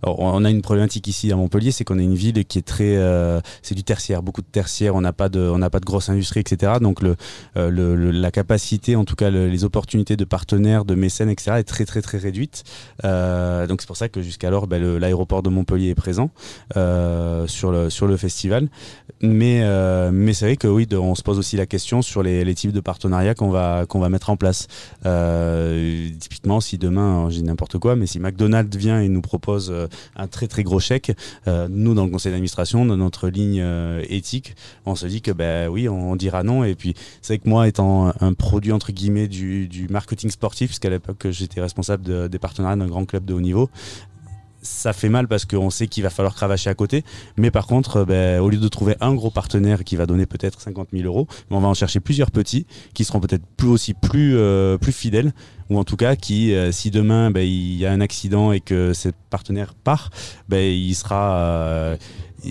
euh, 0.06 0.14
on 0.18 0.44
a 0.44 0.50
une 0.50 0.62
problématique 0.62 1.06
ici 1.08 1.32
à 1.32 1.36
Montpellier, 1.36 1.72
c'est 1.72 1.84
qu'on 1.84 1.98
a 1.98 2.02
une 2.02 2.14
ville 2.14 2.44
qui 2.44 2.58
est 2.58 2.62
très, 2.62 2.96
euh, 2.96 3.40
c'est 3.62 3.74
du 3.74 3.84
tertiaire, 3.84 4.22
beaucoup 4.22 4.42
de 4.42 4.46
tertiaire. 4.46 4.94
On 4.94 5.00
n'a 5.00 5.12
pas 5.12 5.28
de, 5.28 5.40
on 5.40 5.58
n'a 5.58 5.70
pas 5.70 5.80
de 5.80 5.84
grosse 5.84 6.08
industrie, 6.08 6.40
etc. 6.40 6.74
Donc 6.80 7.02
le, 7.02 7.16
euh, 7.56 8.12
la 8.12 8.30
capacité, 8.30 8.96
en 8.96 9.04
tout 9.04 9.16
cas 9.16 9.30
les 9.30 9.64
opportunités 9.64 10.16
de 10.16 10.24
partenaires, 10.24 10.84
de 10.84 10.94
mécènes, 10.94 11.30
etc. 11.30 11.56
est 11.58 11.64
très 11.64 11.84
très 11.84 12.02
très 12.02 12.18
réduite. 12.18 12.64
Euh, 13.04 13.66
donc 13.66 13.80
c'est 13.80 13.86
pour 13.86 13.96
ça 13.96 14.08
que 14.08 14.22
jusqu'alors, 14.22 14.66
ben, 14.66 14.98
l'aéroport 14.98 15.42
de 15.42 15.50
Montpellier 15.50 15.90
est 15.90 15.94
présent 15.94 16.30
sur 16.74 17.72
le 17.72 17.90
sur 17.90 18.06
le 18.06 18.16
festival. 18.16 18.68
Mais 19.22 19.60
mais 20.12 20.32
c'est 20.32 20.46
vrai 20.46 20.56
que 20.56 20.68
oui, 20.68 20.86
on 20.92 21.14
se 21.14 21.22
pose 21.22 21.38
aussi 21.38 21.56
la 21.56 21.66
question 21.66 22.02
sur 22.02 22.22
les, 22.22 22.44
les 22.44 22.54
types 22.54 22.72
de 22.72 22.80
partenariats 22.80 23.34
qu'on 23.34 23.50
va 23.50 23.86
qu'on 23.86 24.00
va 24.00 24.08
mettre 24.08 24.30
en 24.30 24.36
place. 24.36 24.66
typiquement, 26.18 26.60
si 26.60 26.78
demain, 26.78 27.28
je 27.30 27.36
dis 27.36 27.42
n'importe 27.42 27.78
quoi, 27.78 27.96
mais 27.96 28.06
si 28.06 28.18
McDonald's 28.18 28.76
vient 28.76 29.00
et 29.00 29.08
nous 29.08 29.22
propose 29.22 29.72
un 30.16 30.26
très 30.26 30.46
très 30.46 30.62
gros 30.62 30.80
chèque. 30.80 31.12
Euh, 31.48 31.68
nous, 31.70 31.94
dans 31.94 32.04
le 32.04 32.10
conseil 32.10 32.32
d'administration, 32.32 32.84
dans 32.84 32.96
notre 32.96 33.28
ligne 33.28 33.60
euh, 33.60 34.04
éthique, 34.08 34.54
on 34.86 34.94
se 34.94 35.06
dit 35.06 35.22
que 35.22 35.30
ben 35.30 35.68
oui, 35.68 35.88
on, 35.88 36.16
dira 36.16 36.42
non. 36.42 36.64
Et 36.64 36.74
puis 36.74 36.94
c'est 37.22 37.38
que 37.38 37.48
moi, 37.48 37.68
étant 37.68 38.12
un 38.20 38.32
produit 38.32 38.72
entre 38.72 38.92
guillemets 38.92 39.28
du, 39.28 39.86
marketing 39.90 40.30
sportif, 40.30 40.68
puisqu'à 40.68 40.90
l'époque 40.90 41.26
j'étais 41.30 41.60
responsable 41.60 42.28
des 42.28 42.38
partenariats 42.38 42.76
d'un 42.76 42.86
grand 42.86 43.04
club 43.04 43.24
de 43.24 43.34
haut 43.34 43.40
niveau, 43.40 43.70
ça 44.62 44.92
fait 44.92 45.08
mal 45.08 45.28
parce 45.28 45.44
qu'on 45.44 45.70
sait 45.70 45.86
qu'il 45.86 46.02
va 46.02 46.10
falloir 46.10 46.34
cravacher 46.34 46.70
à 46.70 46.74
côté. 46.74 47.04
Mais 47.36 47.50
par 47.50 47.66
contre, 47.66 48.04
ben, 48.04 48.40
au 48.40 48.48
lieu 48.48 48.58
de 48.58 48.68
trouver 48.68 48.96
un 49.00 49.14
gros 49.14 49.30
partenaire 49.30 49.84
qui 49.84 49.96
va 49.96 50.06
donner 50.06 50.26
peut-être 50.26 50.60
50 50.60 50.88
000 50.92 51.04
euros, 51.04 51.26
on 51.50 51.60
va 51.60 51.68
en 51.68 51.74
chercher 51.74 52.00
plusieurs 52.00 52.30
petits 52.30 52.66
qui 52.94 53.04
seront 53.04 53.20
peut-être 53.20 53.44
plus 53.56 53.68
aussi 53.68 53.94
plus, 53.94 54.36
euh, 54.36 54.78
plus 54.78 54.92
fidèles 54.92 55.32
ou 55.70 55.78
en 55.78 55.84
tout 55.84 55.96
cas 55.96 56.16
qui, 56.16 56.52
euh, 56.52 56.72
si 56.72 56.90
demain 56.90 57.30
ben, 57.30 57.42
il 57.42 57.76
y 57.76 57.86
a 57.86 57.92
un 57.92 58.00
accident 58.00 58.52
et 58.52 58.60
que 58.60 58.92
ce 58.92 59.08
partenaire 59.30 59.74
part, 59.74 60.10
ben, 60.48 60.60
il 60.60 60.94
sera, 60.94 61.36
euh, 61.36 61.96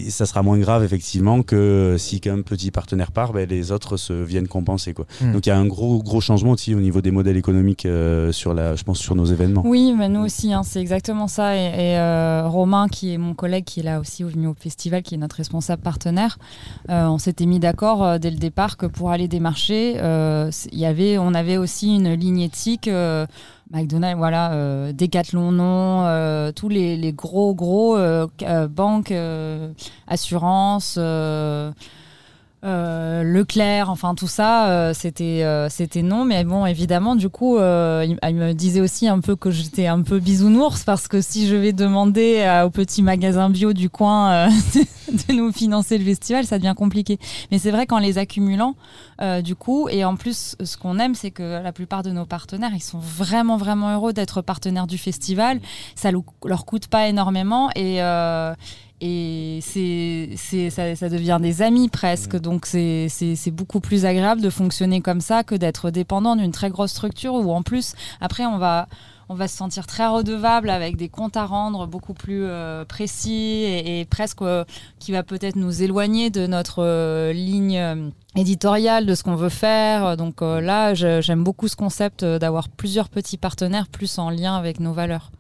ça 0.10 0.26
sera 0.26 0.44
moins 0.44 0.58
grave 0.58 0.84
effectivement 0.84 1.42
que 1.42 1.96
si 1.98 2.20
qu'un 2.20 2.42
petit 2.42 2.72
partenaire 2.72 3.12
part, 3.12 3.34
ben, 3.34 3.48
les 3.48 3.72
autres 3.72 3.98
se 3.98 4.14
viennent 4.14 4.48
compenser 4.48 4.94
quoi. 4.94 5.06
Hmm. 5.22 5.34
Donc 5.34 5.46
il 5.46 5.50
y 5.50 5.52
a 5.52 5.58
un 5.58 5.66
gros 5.66 6.02
gros 6.02 6.22
changement 6.22 6.52
aussi 6.52 6.76
au 6.76 6.80
niveau 6.80 7.02
des 7.02 7.12
modèles 7.12 7.38
économiques 7.38 7.86
euh, 7.86 8.32
sur 8.32 8.54
la, 8.54 8.76
je 8.76 8.84
pense 8.84 9.00
sur 9.00 9.16
nos 9.16 9.26
événements. 9.26 9.64
Oui, 9.66 9.94
mais 9.98 10.10
nous 10.10 10.22
aussi, 10.22 10.54
hein, 10.54 10.64
c'est 10.64 10.82
exactement 10.82 11.28
ça. 11.28 11.56
Et, 11.56 12.00
Romain, 12.48 12.88
qui 12.88 13.14
est 13.14 13.18
mon 13.18 13.34
collègue, 13.34 13.66
qui 13.66 13.82
est 13.82 13.84
là 13.84 14.00
aussi 14.00 14.24
venu 14.24 14.48
au 14.48 14.54
festival, 14.54 15.02
qui 15.02 15.16
est 15.16 15.18
notre 15.18 15.38
responsable 15.38 15.82
partenaire, 15.82 16.38
on 16.88 17.18
s'était 17.18 17.46
mis 17.46 17.60
d'accord 17.60 18.20
dès 18.20 18.32
le 18.32 18.38
départ 18.38 18.78
que 18.78 18.86
pour 18.86 19.12
aller 19.12 19.28
démarcher, 19.28 19.94
il 19.94 20.80
y 20.80 20.86
avait, 20.86 21.18
on 21.18 21.34
avait 21.34 21.58
aussi 21.58 21.96
une 21.96 22.14
ligne 22.14 22.42
éthique. 22.42 22.90
Euh, 23.74 23.78
McDonald's, 23.78 24.18
voilà, 24.18 24.54
euh, 24.54 24.92
Decathlon, 24.94 25.52
non, 25.52 26.06
euh, 26.06 26.52
tous 26.52 26.70
les, 26.70 27.14
gros, 27.14 27.54
gros 27.54 27.98
banques, 28.70 29.14
assurances. 30.08 31.00
Leclerc, 32.64 33.90
enfin 33.90 34.16
tout 34.16 34.28
ça, 34.28 34.94
c'était 34.94 35.46
c'était 35.70 36.02
non. 36.02 36.26
Mais 36.26 36.44
bon, 36.44 36.66
évidemment, 36.66 37.16
du 37.16 37.30
coup, 37.30 37.58
il, 37.58 38.18
me 38.36 38.54
disait 38.54 38.82
aussi 38.82 39.08
un 39.08 39.20
peu 39.20 39.36
que 39.36 39.52
j'étais 39.52 39.88
un 39.88 40.02
peu 40.02 40.20
bisounours 40.20 40.84
parce 40.84 41.08
que 41.08 41.22
si 41.22 41.48
je 41.48 41.56
vais 41.56 41.74
demander 41.74 42.62
au 42.66 42.70
petit 42.70 43.02
magasin 43.02 43.50
bio 43.50 43.74
du 43.74 43.90
coin 43.90 44.50
de 45.12 45.34
nous 45.34 45.52
financer 45.52 45.98
le 45.98 46.06
festival, 46.06 46.46
ça 46.46 46.58
devient 46.58 46.74
compliqué. 46.76 47.20
Mais 47.52 47.60
c'est 47.60 47.72
vrai 47.72 47.86
qu'en 47.86 48.00
les 48.00 48.18
accumulant, 48.18 48.76
euh, 49.22 49.42
du 49.42 49.56
coup, 49.56 49.90
et 49.90 50.06
en 50.06 50.16
plus, 50.16 50.56
ce 50.62 50.78
qu'on 50.78 51.00
aime, 51.00 51.16
c'est 51.16 51.32
que 51.32 51.62
la 51.62 51.72
plupart 51.72 52.04
de 52.04 52.12
nos 52.12 52.26
partenaires, 52.26 52.72
ils 52.74 52.84
sont 52.84 53.00
vraiment, 53.00 53.58
vraiment 53.58 53.94
heureux 53.94 54.14
d'être 54.14 54.42
partenaires 54.42 54.88
du 54.88 54.98
festival. 54.98 55.60
Ça 55.96 56.12
leur 56.12 56.66
coûte 56.66 56.88
pas 56.88 57.08
énormément 57.08 57.70
et 57.76 58.02
euh, 58.02 58.54
et 59.02 59.60
c'est, 59.62 60.30
ça, 60.70 60.96
ça, 60.96 61.10
devient 61.10 61.40
des 61.42 61.62
amis 61.62 61.88
presque. 61.88 62.36
Donc 62.36 62.66
c'est, 62.66 63.08
beaucoup 63.52 63.80
plus 63.80 64.06
agréable 64.06 64.42
de 64.42 64.50
fonctionner 64.50 65.02
comme 65.02 65.22
ça 65.22 65.44
que 65.44 65.56
d'être 65.56 65.90
dépendant 65.90 66.36
d'une 66.36 66.52
très 66.52 66.70
grosse 66.70 66.92
structure 66.92 67.34
où 67.34 67.52
en 67.52 67.62
plus, 67.62 67.96
après, 68.20 68.46
on 68.46 68.58
va, 68.58 68.88
on 69.30 69.36
va 69.36 69.48
se 69.48 69.56
sentir 69.56 69.88
très 69.88 70.06
redevable 70.06 70.70
avec 70.70 70.98
des 70.98 71.08
comptes 71.08 71.38
à 71.38 71.46
rendre 71.46 71.88
beaucoup 71.88 72.14
plus 72.14 72.44
euh, 72.44 72.84
précis 72.84 73.64
et, 73.64 74.06
presque 74.10 74.42
euh, 74.42 74.66
qui 75.00 75.14
va 75.14 75.24
peut-être 75.24 75.56
nous 75.56 75.82
éloigner 75.82 76.30
de 76.30 76.46
notre 76.46 76.84
euh, 76.84 77.32
ligne 77.32 78.12
éditoriale, 78.36 79.06
de 79.06 79.16
ce 79.16 79.24
qu'on 79.24 79.36
veut 79.36 79.50
faire. 79.50 80.18
Donc 80.18 80.42
là, 80.42 80.94
j'aime 80.94 81.44
beaucoup 81.44 81.68
ce 81.68 81.76
concept 81.76 82.24
d'avoir 82.26 82.70
plusieurs 82.70 83.10
petits 83.10 83.38
partenaires 83.38 83.88
plus 83.88 84.20
en 84.20 84.30
lien 84.30 84.56
avec 84.56 84.80
nos 84.80 84.94
valeurs. 84.94 85.32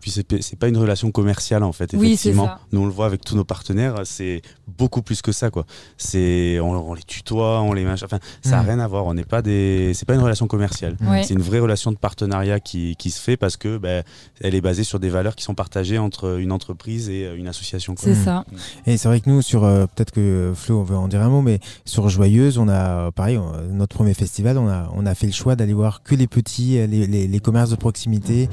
Puis 0.00 0.10
c'est 0.10 0.58
pas 0.58 0.68
une 0.68 0.76
relation 0.76 1.10
commerciale 1.10 1.62
en 1.62 1.72
fait, 1.72 1.94
effectivement. 1.94 2.50
Nous 2.72 2.80
on 2.80 2.86
le 2.86 2.92
voit 2.92 3.06
avec 3.06 3.24
tous 3.24 3.36
nos 3.36 3.44
partenaires, 3.44 3.94
c'est 4.04 4.42
beaucoup 4.66 5.02
plus 5.02 5.22
que 5.22 5.32
ça 5.32 5.50
quoi. 5.50 5.64
C'est 5.96 6.58
on, 6.60 6.94
les 6.94 7.02
tutoie, 7.02 7.60
on 7.62 7.72
les 7.72 7.86
enfin 7.86 8.18
ça 8.42 8.50
n'a 8.50 8.62
mm. 8.62 8.66
rien 8.66 8.78
à 8.80 8.88
voir. 8.88 9.06
On 9.06 9.14
n'est 9.14 9.24
pas 9.24 9.42
des, 9.42 9.92
c'est 9.94 10.06
pas 10.06 10.14
une 10.14 10.20
relation 10.20 10.46
commerciale. 10.46 10.96
C'est 11.22 11.34
une 11.34 11.42
vraie 11.42 11.60
relation 11.60 11.92
de 11.92 11.96
partenariat 11.96 12.60
qui, 12.60 12.96
qui 12.96 13.10
se 13.10 13.20
fait 13.20 13.36
parce 13.36 13.56
que 13.56 13.78
ben, 13.78 14.02
elle 14.40 14.54
est 14.54 14.60
basée 14.60 14.84
sur 14.84 15.00
des 15.00 15.08
valeurs 15.08 15.36
qui 15.36 15.44
sont 15.44 15.54
partagées 15.54 15.98
entre 15.98 16.38
une 16.38 16.52
entreprise 16.52 17.08
et 17.08 17.32
une 17.36 17.48
association. 17.48 17.94
C'est 17.98 18.14
ça. 18.14 18.44
Mm. 18.50 18.90
Et 18.90 18.96
c'est 18.96 19.08
vrai 19.08 19.20
que 19.20 19.30
nous 19.30 19.42
sur 19.42 19.64
euh, 19.64 19.86
peut-être 19.86 20.10
que 20.10 20.52
Flo 20.54 20.80
on 20.80 20.84
veut 20.84 20.96
en 20.96 21.08
dire 21.08 21.22
un 21.22 21.28
mot, 21.28 21.42
mais 21.42 21.60
sur 21.84 22.08
Joyeuse 22.08 22.58
on 22.58 22.68
a 22.68 23.10
pareil 23.12 23.38
notre 23.70 23.96
premier 23.96 24.14
festival 24.14 24.58
on 24.58 24.68
a 24.68 24.90
on 24.94 25.06
a 25.06 25.14
fait 25.14 25.26
le 25.26 25.32
choix 25.32 25.56
d'aller 25.56 25.72
voir 25.72 26.02
que 26.02 26.14
les 26.14 26.26
petits 26.26 26.86
les, 26.86 27.06
les, 27.06 27.28
les 27.28 27.40
commerces 27.40 27.70
de 27.70 27.76
proximité. 27.76 28.48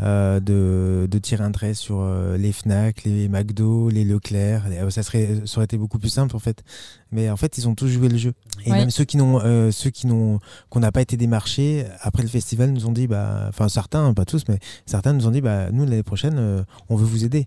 Euh, 0.00 0.38
de, 0.38 1.08
de, 1.10 1.18
tirer 1.18 1.42
un 1.42 1.50
trait 1.50 1.74
sur 1.74 2.00
euh, 2.00 2.36
les 2.36 2.52
Fnac, 2.52 3.02
les 3.04 3.28
McDo, 3.28 3.88
les 3.88 4.04
Leclerc. 4.04 4.62
Euh, 4.70 4.90
ça, 4.90 5.02
serait, 5.02 5.28
ça 5.44 5.58
aurait 5.58 5.64
été 5.64 5.76
beaucoup 5.76 5.98
plus 5.98 6.08
simple 6.08 6.36
en 6.36 6.38
fait. 6.38 6.62
Mais 7.10 7.28
en 7.30 7.36
fait, 7.36 7.58
ils 7.58 7.66
ont 7.66 7.74
tous 7.74 7.88
joué 7.88 8.08
le 8.08 8.16
jeu. 8.16 8.32
Et 8.64 8.70
même 8.70 8.90
ceux 8.90 9.04
qui 9.04 9.16
n'ont, 9.16 9.40
ceux 9.72 9.90
qui 9.90 10.06
n'ont, 10.06 10.38
qu'on 10.70 10.80
n'a 10.80 10.92
pas 10.92 11.00
été 11.00 11.16
démarchés 11.16 11.84
après 12.00 12.22
le 12.22 12.28
festival, 12.28 12.70
nous 12.70 12.86
ont 12.86 12.92
dit, 12.92 13.08
bah, 13.08 13.46
enfin 13.48 13.68
certains, 13.68 14.12
pas 14.14 14.24
tous, 14.24 14.44
mais 14.48 14.58
certains 14.86 15.14
nous 15.14 15.26
ont 15.26 15.30
dit, 15.30 15.40
bah, 15.40 15.70
nous 15.72 15.84
l'année 15.84 16.02
prochaine, 16.02 16.64
on 16.88 16.96
veut 16.96 17.06
vous 17.06 17.24
aider 17.24 17.46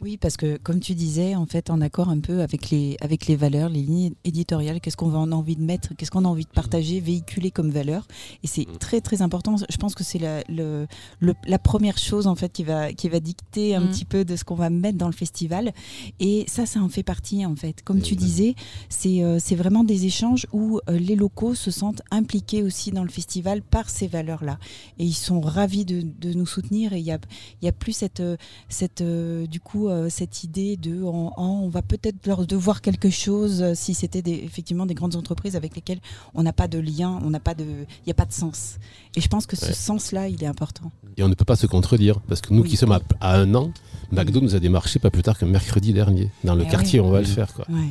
Oui, 0.00 0.16
parce 0.16 0.36
que 0.36 0.58
comme 0.58 0.78
tu 0.78 0.94
disais, 0.94 1.34
en 1.34 1.46
fait, 1.46 1.70
en 1.70 1.80
accord 1.80 2.08
un 2.08 2.20
peu 2.20 2.40
avec 2.42 2.70
les, 2.70 2.96
avec 3.00 3.26
les 3.26 3.34
valeurs, 3.34 3.68
les 3.68 3.82
lignes 3.82 4.12
éditoriales, 4.24 4.80
qu'est-ce 4.80 4.96
qu'on 4.96 5.12
a 5.12 5.34
envie 5.34 5.56
de 5.56 5.62
mettre, 5.62 5.94
qu'est-ce 5.96 6.12
qu'on 6.12 6.24
a 6.24 6.28
envie 6.28 6.44
de 6.44 6.50
partager, 6.50 7.00
véhiculer 7.00 7.50
comme 7.50 7.70
valeur. 7.70 8.06
Et 8.44 8.46
c'est 8.46 8.68
Mm. 8.68 8.76
très 8.78 9.00
très 9.00 9.22
important. 9.22 9.56
Je 9.68 9.76
pense 9.76 9.96
que 9.96 10.04
c'est 10.04 10.20
la, 10.20 10.42
le- 10.48 10.86
le- 11.18 11.34
la 11.46 11.58
première 11.58 11.98
chose 11.98 12.28
en 12.28 12.36
fait 12.36 12.52
qui 12.52 12.62
va, 12.62 12.92
qui 12.92 13.08
va 13.08 13.18
dicter 13.18 13.74
un 13.74 13.80
Mm. 13.80 13.88
petit 13.90 14.04
peu 14.04 14.24
de 14.24 14.36
ce 14.36 14.44
qu'on 14.44 14.54
va 14.54 14.70
mettre 14.70 14.98
dans 14.98 15.08
le 15.08 15.12
festival. 15.12 15.72
Et 16.20 16.44
ça, 16.46 16.64
ça 16.64 16.80
en 16.80 16.88
fait 16.88 17.02
partie 17.02 17.44
en 17.44 17.56
fait. 17.56 17.82
Comme 17.82 18.00
tu 18.00 18.14
disais, 18.14 18.54
c'est 18.88 19.24
euh, 19.24 19.38
c'est 19.40 19.56
vraiment 19.56 19.82
des 19.82 20.06
échanges 20.06 20.46
où 20.52 20.78
euh, 20.88 20.96
les 20.98 21.16
locaux 21.16 21.54
se 21.56 21.70
sentent 21.72 22.02
impliqués 22.12 22.62
aussi 22.62 22.92
dans 22.92 23.02
le 23.02 23.10
festival 23.10 23.62
par 23.62 23.90
ces 23.90 24.06
valeurs-là. 24.06 24.58
Et 25.00 25.04
ils 25.04 25.12
sont 25.12 25.40
ravis 25.40 25.84
de, 25.84 26.02
de 26.02 26.32
nous 26.34 26.46
soutenir. 26.46 26.92
Et 26.92 27.00
il 27.00 27.04
y 27.04 27.10
a, 27.10 27.18
il 27.60 27.64
y 27.64 27.68
a 27.68 27.72
plus 27.72 27.92
cette, 27.92 28.20
euh, 28.20 28.36
cette, 28.68 29.00
euh, 29.00 29.46
du 29.46 29.58
coup, 29.58 29.87
euh, 29.88 30.08
cette 30.08 30.44
idée 30.44 30.76
de 30.76 31.02
on 31.02 31.68
va 31.68 31.82
peut-être 31.82 32.26
leur 32.26 32.46
devoir 32.46 32.80
quelque 32.82 33.10
chose 33.10 33.62
euh, 33.62 33.72
si 33.74 33.94
c'était 33.94 34.22
des, 34.22 34.32
effectivement 34.44 34.86
des 34.86 34.94
grandes 34.94 35.16
entreprises 35.16 35.56
avec 35.56 35.74
lesquelles 35.74 36.00
on 36.34 36.42
n'a 36.42 36.52
pas 36.52 36.68
de 36.68 36.78
lien, 36.78 37.18
on 37.24 37.30
n'a 37.30 37.40
pas 37.40 37.54
de, 37.54 37.64
il 37.64 38.06
n'y 38.06 38.10
a 38.12 38.14
pas 38.14 38.24
de 38.26 38.32
sens. 38.32 38.76
Et 39.16 39.20
je 39.20 39.28
pense 39.28 39.46
que 39.46 39.56
ce 39.56 39.66
Ouais. 39.66 39.72
sens-là, 39.72 40.28
il 40.28 40.42
est 40.42 40.46
important. 40.46 40.90
Et 41.16 41.22
on 41.22 41.28
ne 41.28 41.34
peut 41.34 41.44
pas 41.44 41.56
se 41.56 41.66
contredire, 41.66 42.20
parce 42.20 42.40
que 42.40 42.52
nous 42.54 42.62
Oui. 42.62 42.68
qui 42.68 42.76
sommes 42.76 42.92
à, 42.92 43.00
à 43.20 43.36
un 43.38 43.54
an, 43.54 43.72
McDo 44.12 44.40
nous 44.40 44.54
a 44.54 44.60
démarché 44.60 44.98
pas 44.98 45.10
plus 45.10 45.22
tard 45.22 45.36
que 45.38 45.44
mercredi 45.44 45.92
dernier. 45.92 46.30
Dans 46.44 46.54
le 46.54 46.64
Eh 46.66 46.70
quartier, 46.70 47.00
on 47.00 47.10
va 47.10 47.20
le 47.20 47.26
faire. 47.26 47.52
Quoi. 47.54 47.66
Ouais. 47.68 47.88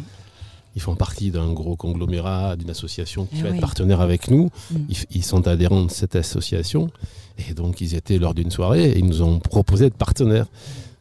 Ils 0.76 0.82
font 0.82 0.96
partie 0.96 1.32
d'un 1.32 1.52
gros 1.54 1.76
conglomérat, 1.76 2.56
d'une 2.56 2.70
association 2.70 3.26
qui 3.26 3.38
Eh 3.40 3.42
va 3.42 3.50
oui. 3.50 3.56
être 3.56 3.62
partenaire 3.62 4.00
avec 4.02 4.30
nous. 4.30 4.50
Mm. 4.72 4.76
Ils, 4.90 4.98
ils 5.12 5.24
sont 5.26 5.48
adhérents 5.48 5.86
de 5.86 5.92
cette 5.92 6.16
association. 6.16 6.90
Et 7.50 7.54
donc, 7.54 7.82
ils 7.82 7.96
étaient 7.96 8.18
lors 8.20 8.34
d'une 8.34 8.52
soirée 8.52 8.92
et 8.92 8.98
ils 9.00 9.06
nous 9.06 9.22
ont 9.24 9.40
proposé 9.40 9.86
d'être 9.86 9.98
partenaires. 9.98 10.48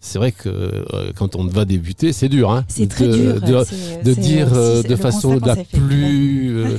C'est 0.06 0.18
vrai 0.18 0.30
que 0.32 0.48
euh, 0.48 1.10
quand 1.16 1.34
on 1.34 1.44
va 1.46 1.64
débuter, 1.64 2.12
c'est 2.12 2.28
dur. 2.28 2.50
Hein, 2.52 2.64
C'est 2.68 2.88
très 2.88 3.08
de, 3.08 3.40
dur. 3.44 3.64
de- 4.04 4.14
dire 4.14 4.48
euh, 4.54 4.82
de 4.82 4.88
constat 4.88 4.96
façon 4.96 5.38
la 5.44 5.56
plus 5.56 6.56
euh, 6.58 6.64
euh, 6.66 6.78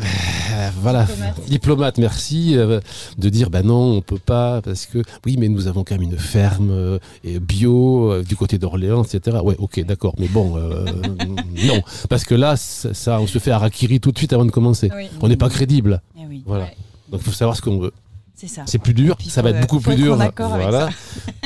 voilà 0.80 1.06
diplomate. 1.48 1.98
merci 1.98 2.56
euh, 2.56 2.80
de 3.18 3.28
dire 3.28 3.50
ben 3.50 3.62
non 3.66 3.96
on 3.96 4.00
peut 4.00 4.18
pas 4.18 4.60
parce 4.62 4.86
que 4.86 5.02
oui 5.26 5.36
mais 5.38 5.48
nous 5.48 5.66
avons 5.66 5.84
quand 5.84 5.94
même 5.96 6.02
une 6.10 6.18
ferme 6.18 6.70
euh, 6.70 6.98
et 7.24 7.38
bio 7.40 8.10
euh, 8.12 8.22
du 8.22 8.36
côté 8.36 8.58
d'Orléans 8.58 9.02
etc 9.04 9.38
ouais 9.42 9.56
ok 9.58 9.84
d'accord 9.84 10.14
mais 10.18 10.28
bon 10.28 10.56
euh, 10.56 10.84
non 11.66 11.80
parce 12.08 12.24
que 12.24 12.34
là 12.34 12.56
ça, 12.56 13.20
on 13.20 13.26
se 13.26 13.38
fait 13.38 13.50
harakiri 13.50 14.00
tout 14.00 14.12
de 14.12 14.18
suite 14.18 14.32
avant 14.32 14.44
de 14.46 14.50
commencer 14.50 14.90
Oui. 14.96 15.08
on 15.20 15.28
n'est 15.28 15.36
pas 15.36 15.48
crédible 15.50 16.00
Eh 16.18 16.22
oui, 16.28 16.42
voilà 16.46 16.64
Ouais. 16.64 16.76
donc 17.10 17.20
il 17.22 17.24
faut 17.24 17.32
savoir 17.36 17.56
ce 17.56 17.62
qu'on 17.62 17.78
veut 17.78 17.92
c'est 18.40 18.46
ça. 18.48 18.62
c'est 18.66 18.78
plus 18.78 18.94
dur 18.94 19.16
Puis 19.16 19.28
ça 19.30 19.42
va 19.42 19.50
être 19.50 19.60
beaucoup 19.60 19.80
plus 19.80 19.96
dur 19.96 20.16
voilà 20.36 20.88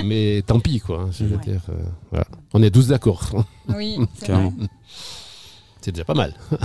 mais 0.05 0.42
tant 0.46 0.61
pis 0.61 0.78
quoi 0.81 1.00
hein, 1.05 1.11
je 1.11 1.24
veux 1.24 1.37
Ouais. 1.37 1.42
dire 1.42 1.62
euh, 1.70 1.74
voilà 2.11 2.26
on 2.52 2.62
est 2.62 2.70
tous 2.70 2.87
d'accord 2.88 3.22
Oui, 3.74 3.98
c'est 4.18 4.33
c'est 5.81 5.92
déjà 5.92 6.05
pas 6.05 6.14
mal 6.14 6.35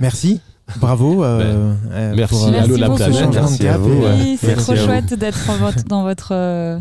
Merci. 0.00 0.40
Bravo. 0.76 1.24
euh, 1.24 1.74
euh, 1.90 2.12
merci, 2.14 2.34
pour, 2.34 2.46
Allô 2.54 2.76
la 2.76 2.90
planète. 2.90 3.12
changement 3.14 3.30
de 3.30 3.34
Merci 3.36 3.68
à 3.68 3.78
vous. 3.78 4.02
Oui, 4.04 4.38
c'est 4.40 4.54
trop 4.56 4.76
chouette 4.76 5.14
d'être 5.14 5.46
dans 5.46 5.56
votre, 5.56 5.84
dans 5.84 6.02
votre 6.02 6.28
euh, 6.32 6.78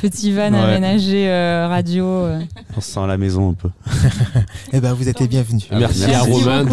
petit 0.00 0.32
van 0.32 0.52
Ouais. 0.52 0.58
aménagé 0.58 1.28
euh, 1.28 1.66
radio. 1.68 2.04
euh. 2.06 2.40
On 2.76 2.80
se 2.80 2.90
sent 2.92 3.00
à 3.00 3.06
la 3.06 3.16
maison 3.16 3.50
un 3.50 3.54
peu. 3.54 3.68
Eh 4.72 4.80
ben, 4.80 4.92
vous 4.92 5.08
êtes 5.08 5.20
les 5.20 5.28
bienvenus. 5.28 5.64
Merci, 5.70 6.00
Merci 6.06 6.14
à 6.14 6.20
Romain 6.22 6.64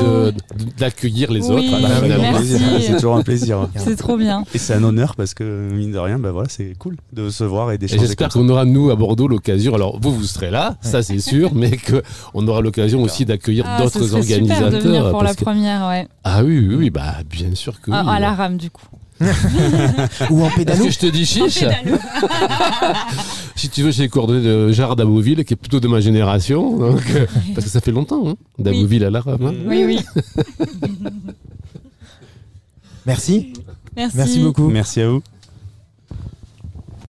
d'accueillir 0.77 1.31
les 1.31 1.41
Oui, 1.49 1.69
autres. 1.69 1.81
bah 1.81 2.39
oui. 2.41 2.81
C'est 2.81 2.93
toujours 2.95 3.15
un 3.15 3.21
plaisir. 3.23 3.69
C'est 3.75 3.95
trop 3.95 4.17
bien. 4.17 4.43
Et 4.53 4.57
c'est 4.57 4.73
un 4.73 4.83
honneur 4.83 5.15
parce 5.15 5.33
que, 5.33 5.69
mine 5.71 5.91
de 5.91 5.97
rien, 5.99 6.19
bah 6.19 6.31
voilà, 6.31 6.49
c'est 6.49 6.73
cool 6.77 6.97
de 7.13 7.29
se 7.29 7.43
voir 7.43 7.71
et 7.71 7.77
d'échanger. 7.77 8.01
j'espère 8.01 8.29
qu'on 8.29 8.47
aura, 8.49 8.65
nous, 8.65 8.89
à 8.89 8.95
Bordeaux, 8.95 9.27
l'occasion. 9.27 9.73
Alors, 9.75 9.99
vous, 10.01 10.13
vous 10.13 10.23
serez 10.23 10.49
là, 10.51 10.75
ça 10.81 11.01
c'est 11.03 11.19
sûr, 11.19 11.53
mais 11.53 11.77
qu'on 11.77 12.47
aura 12.47 12.61
l'occasion 12.61 13.01
aussi 13.03 13.25
d'accueillir 13.25 13.65
Ah, 13.67 13.77
d'autres 13.81 13.91
serait 14.03 14.21
super 14.21 14.37
de 14.39 14.43
organisateurs. 14.43 14.81
venir 14.81 15.09
pour 15.11 15.23
la 15.23 15.33
que- 15.35 15.43
première, 15.43 15.87
ouais. 15.87 16.07
Ah 16.23 16.43
oui, 16.43 16.65
oui, 16.67 16.75
oui, 16.75 16.89
bah, 16.89 17.15
bien 17.29 17.53
sûr 17.55 17.79
que 17.79 17.91
oui. 17.91 17.97
Ah, 17.99 18.13
à 18.15 18.19
la 18.19 18.33
rame, 18.33 18.57
du 18.57 18.69
coup. 18.69 18.85
Ou 20.31 20.43
en 20.43 20.47
Est-ce 20.47 20.55
pédalo. 20.55 20.85
que 20.85 20.91
je 20.91 20.99
te 20.99 21.05
dis 21.07 21.25
chiche 21.25 21.63
Si 23.55 23.69
tu 23.69 23.81
veux, 23.83 23.91
j'ai 23.91 24.03
les 24.03 24.09
coordonnées 24.09 24.43
de 24.43 24.71
Gérard 24.71 24.95
Dabouville, 24.95 25.45
qui 25.45 25.53
est 25.53 25.57
plutôt 25.57 25.79
de 25.79 25.87
ma 25.87 25.99
génération. 26.01 26.77
donc, 26.77 27.01
euh, 27.15 27.25
parce 27.53 27.65
que 27.65 27.71
ça 27.71 27.79
fait 27.81 27.91
longtemps, 27.91 28.27
hein, 28.29 28.35
Dabouville 28.59 29.03
à 29.05 29.09
la 29.09 29.21
rame. 29.21 29.45
hein. 29.45 29.53
Oui, 29.67 29.83
oui. 29.85 29.99
Merci. 33.05 33.53
Merci. 33.95 34.17
Merci 34.17 34.39
beaucoup. 34.39 34.69
Merci 34.69 35.01
à 35.01 35.09
vous. 35.09 35.21